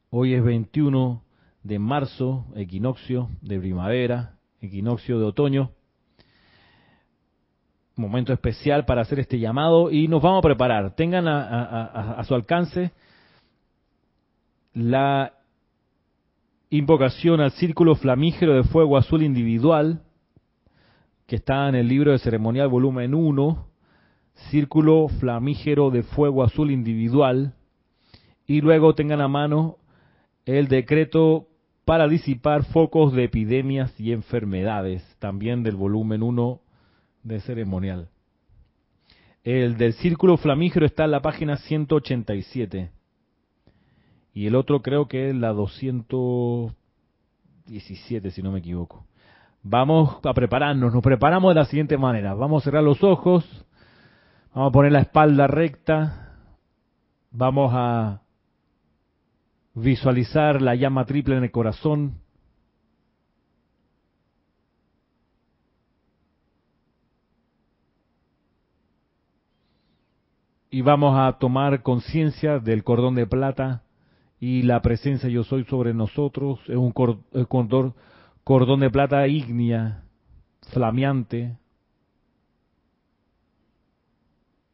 [0.09, 1.21] Hoy es 21
[1.65, 5.73] de marzo, equinoccio de primavera, equinoccio de otoño.
[7.97, 10.95] Momento especial para hacer este llamado y nos vamos a preparar.
[10.95, 12.93] Tengan a, su alcance
[14.75, 15.33] la
[16.71, 20.03] invocación al círculo flamígero de fuego azul individual
[21.27, 23.67] que está en el libro de ceremonial volumen 1,
[24.51, 27.55] círculo flamígero de fuego azul individual,
[28.47, 29.79] y luego tengan a mano
[30.47, 31.49] el decreto
[31.85, 36.61] para disipar focos de epidemias y enfermedades, también del volumen 1
[37.25, 38.09] de ceremonial.
[39.45, 42.91] El del círculo flamígero está en la página 187.
[44.35, 49.05] Y el otro creo que es la 217, si no me equivoco.
[49.63, 52.35] Vamos a prepararnos, nos preparamos de la siguiente manera.
[52.35, 53.45] Vamos a cerrar los ojos,
[54.55, 56.35] vamos a poner la espalda recta,
[57.31, 58.21] vamos a
[59.77, 62.15] visualizar la llama triple en el corazón.
[70.71, 73.83] Y vamos a tomar conciencia del cordón de plata
[74.41, 76.59] y la presencia yo soy sobre nosotros.
[76.67, 77.95] Es un cordón
[78.45, 80.05] cordón de plata ígnea,
[80.71, 81.59] flameante,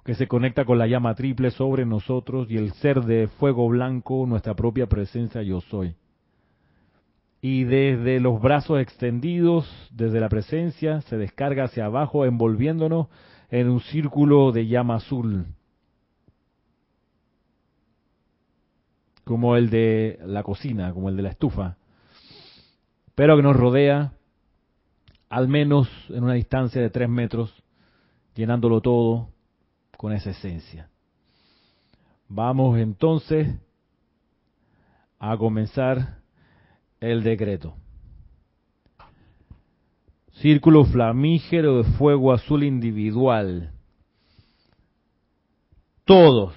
[0.04, 4.26] que se conecta con la llama triple sobre nosotros y el ser de fuego blanco,
[4.26, 5.94] nuestra propia presencia yo soy.
[7.40, 13.08] Y desde los brazos extendidos, desde la presencia, se descarga hacia abajo, envolviéndonos
[13.50, 15.46] en un círculo de llama azul,
[19.24, 21.76] como el de la cocina, como el de la estufa
[23.14, 24.12] pero que nos rodea
[25.28, 27.62] al menos en una distancia de tres metros,
[28.34, 29.28] llenándolo todo
[30.02, 30.90] con esa esencia.
[32.28, 33.54] Vamos entonces
[35.20, 36.18] a comenzar
[36.98, 37.76] el decreto.
[40.32, 43.70] Círculo flamígero de fuego azul individual.
[46.04, 46.52] Todos,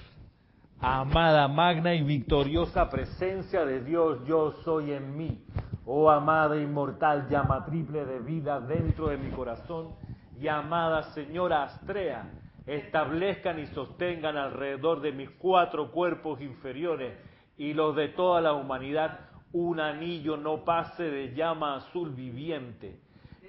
[0.80, 5.46] amada, magna y victoriosa presencia de Dios, yo soy en mí
[5.88, 9.94] Oh amada inmortal llama triple de vida dentro de mi corazón
[10.36, 12.28] y amada señora Astrea,
[12.66, 17.14] establezcan y sostengan alrededor de mis cuatro cuerpos inferiores
[17.56, 19.20] y los de toda la humanidad
[19.52, 22.98] un anillo no pase de llama azul viviente,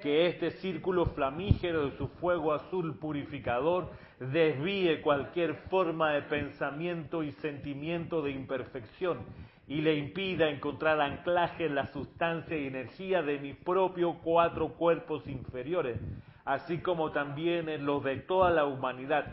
[0.02, 3.90] que este círculo flamígero de su fuego azul purificador
[4.20, 9.20] desvíe cualquier forma de pensamiento y sentimiento de imperfección
[9.68, 15.28] y le impida encontrar anclaje en la sustancia y energía de mis propios cuatro cuerpos
[15.28, 16.00] inferiores,
[16.48, 19.26] así como también en los de toda la humanidad,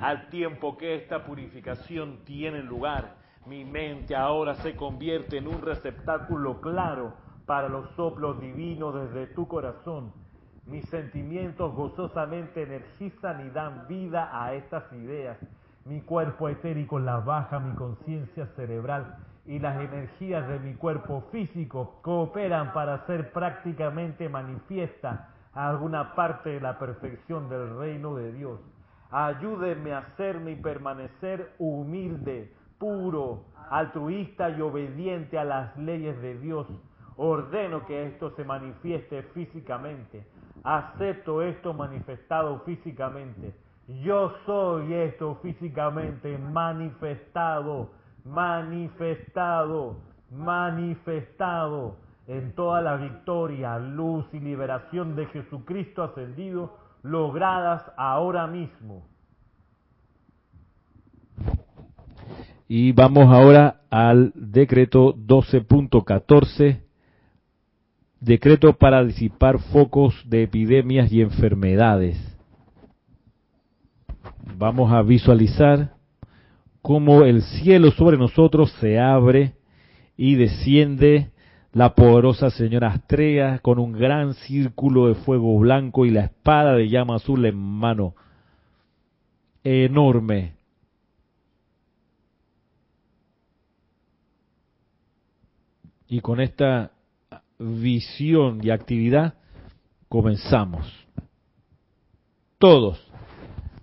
[0.00, 3.16] al tiempo que esta purificación tiene lugar.
[3.46, 7.14] Mi mente ahora se convierte en un receptáculo claro
[7.46, 10.12] para los soplos divinos desde tu corazón.
[10.64, 15.38] Mis sentimientos gozosamente energizan y dan vida a estas ideas.
[15.84, 21.98] Mi cuerpo etérico las baja mi conciencia cerebral y las energías de mi cuerpo físico
[22.02, 28.60] cooperan para hacer prácticamente manifiesta alguna parte de la perfección del reino de Dios.
[29.10, 36.66] Ayúdenme a hacerme y permanecer humilde, puro, altruista y obediente a las leyes de Dios.
[37.16, 40.26] Ordeno que esto se manifieste físicamente.
[40.64, 43.54] Acepto esto manifestado físicamente.
[44.02, 47.90] Yo soy esto físicamente manifestado
[48.24, 49.96] manifestado,
[50.30, 51.96] manifestado
[52.26, 59.06] en toda la victoria, luz y liberación de Jesucristo ascendido, logradas ahora mismo.
[62.68, 66.80] Y vamos ahora al decreto 12.14,
[68.20, 72.16] decreto para disipar focos de epidemias y enfermedades.
[74.56, 75.94] Vamos a visualizar
[76.80, 79.54] cómo el cielo sobre nosotros se abre
[80.16, 81.31] y desciende
[81.72, 86.88] la poderosa señora Astrea con un gran círculo de fuego blanco y la espada de
[86.88, 88.14] llama azul en mano.
[89.64, 90.54] Enorme.
[96.08, 96.90] Y con esta
[97.58, 99.34] visión y actividad
[100.10, 100.86] comenzamos.
[102.58, 103.00] Todos.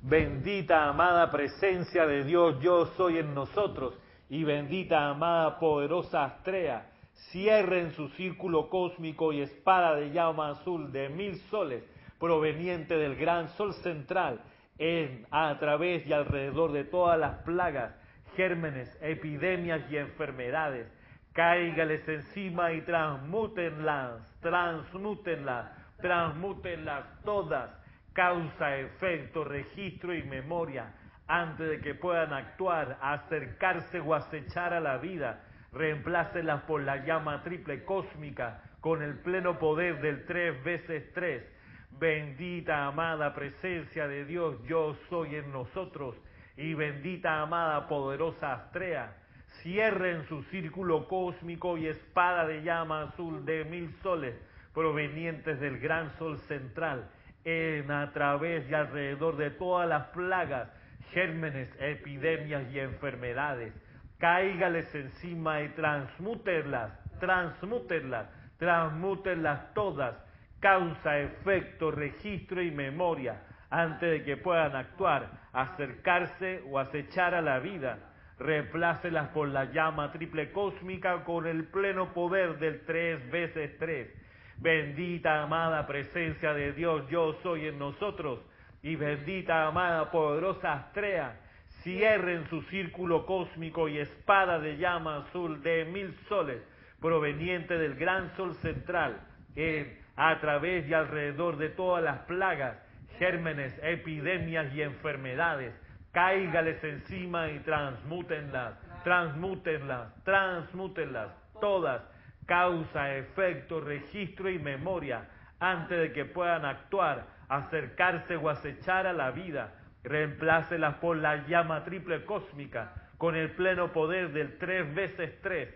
[0.03, 3.95] Bendita amada presencia de Dios, yo soy en nosotros.
[4.29, 6.98] Y bendita amada poderosa Astrea
[7.31, 11.83] cierren su círculo cósmico y espada de llama azul de mil soles
[12.19, 14.41] proveniente del gran sol central
[14.77, 17.93] en, a través y alrededor de todas las plagas,
[18.35, 20.87] gérmenes, epidemias y enfermedades.
[21.33, 27.69] Cáigales encima y transmútenlas, transmútenlas, transmútenlas todas,
[28.13, 30.93] causa, efecto, registro y memoria,
[31.27, 37.43] antes de que puedan actuar, acercarse o acechar a la vida reemplácelas por la llama
[37.43, 41.43] triple cósmica con el pleno poder del tres veces tres.
[41.91, 46.15] Bendita amada presencia de Dios, yo soy en nosotros,
[46.55, 49.15] y bendita amada poderosa Astrea,
[49.61, 54.35] cierren su círculo cósmico y espada de llama azul de mil soles
[54.73, 57.09] provenientes del gran sol central,
[57.43, 60.69] en a través y alrededor de todas las plagas,
[61.11, 63.73] gérmenes, epidemias y enfermedades
[64.19, 70.15] cáigales encima y transmútenlas, transmútenlas, transmútenlas todas,
[70.59, 77.59] causa, efecto, registro y memoria, antes de que puedan actuar, acercarse o acechar a la
[77.59, 77.99] vida.
[78.37, 84.09] Reemplácelas por la llama triple cósmica con el pleno poder del tres veces tres.
[84.57, 88.41] Bendita amada presencia de Dios, yo soy en nosotros,
[88.81, 91.39] y bendita amada poderosa Astrea,
[91.83, 96.61] cierren su círculo cósmico y espada de llama azul de mil soles
[96.99, 99.21] proveniente del gran sol central,
[99.55, 102.77] que a través y alrededor de todas las plagas,
[103.17, 105.73] gérmenes, epidemias y enfermedades,
[106.11, 108.73] cáigales encima y transmútenlas,
[109.03, 111.29] transmútenlas, transmútenlas,
[111.61, 112.01] todas,
[112.45, 119.31] causa, efecto, registro y memoria, antes de que puedan actuar, acercarse o acechar a la
[119.31, 119.73] vida,
[120.03, 125.69] reemplácelas por la llama triple cósmica con el pleno poder del tres veces tres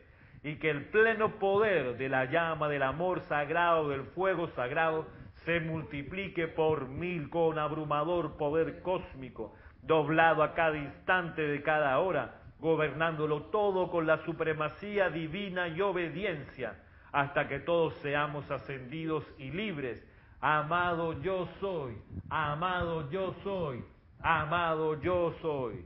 [0.44, 5.08] y que el pleno poder de la llama del amor sagrado, del fuego sagrado,
[5.46, 12.42] se multiplique por mil con abrumador poder cósmico, doblado a cada instante de cada hora,
[12.60, 16.76] gobernándolo todo con la supremacía divina y obediencia,
[17.12, 20.06] hasta que todos seamos ascendidos y libres.
[20.40, 21.98] Amado yo soy,
[22.30, 23.84] amado yo soy,
[24.24, 25.86] amado yo soy.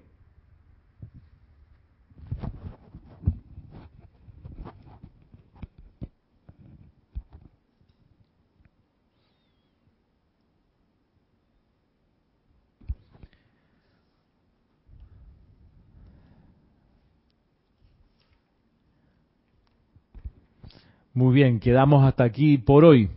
[21.14, 23.10] Muy bien, quedamos hasta aquí por hoy.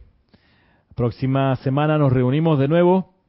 [0.96, 3.19] Próxima semana nos reunimos de nuevo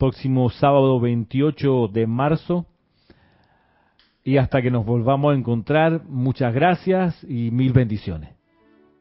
[0.00, 2.66] próximo sábado 28 de marzo.
[4.24, 8.39] Y hasta que nos volvamos a encontrar, muchas gracias y mil bendiciones.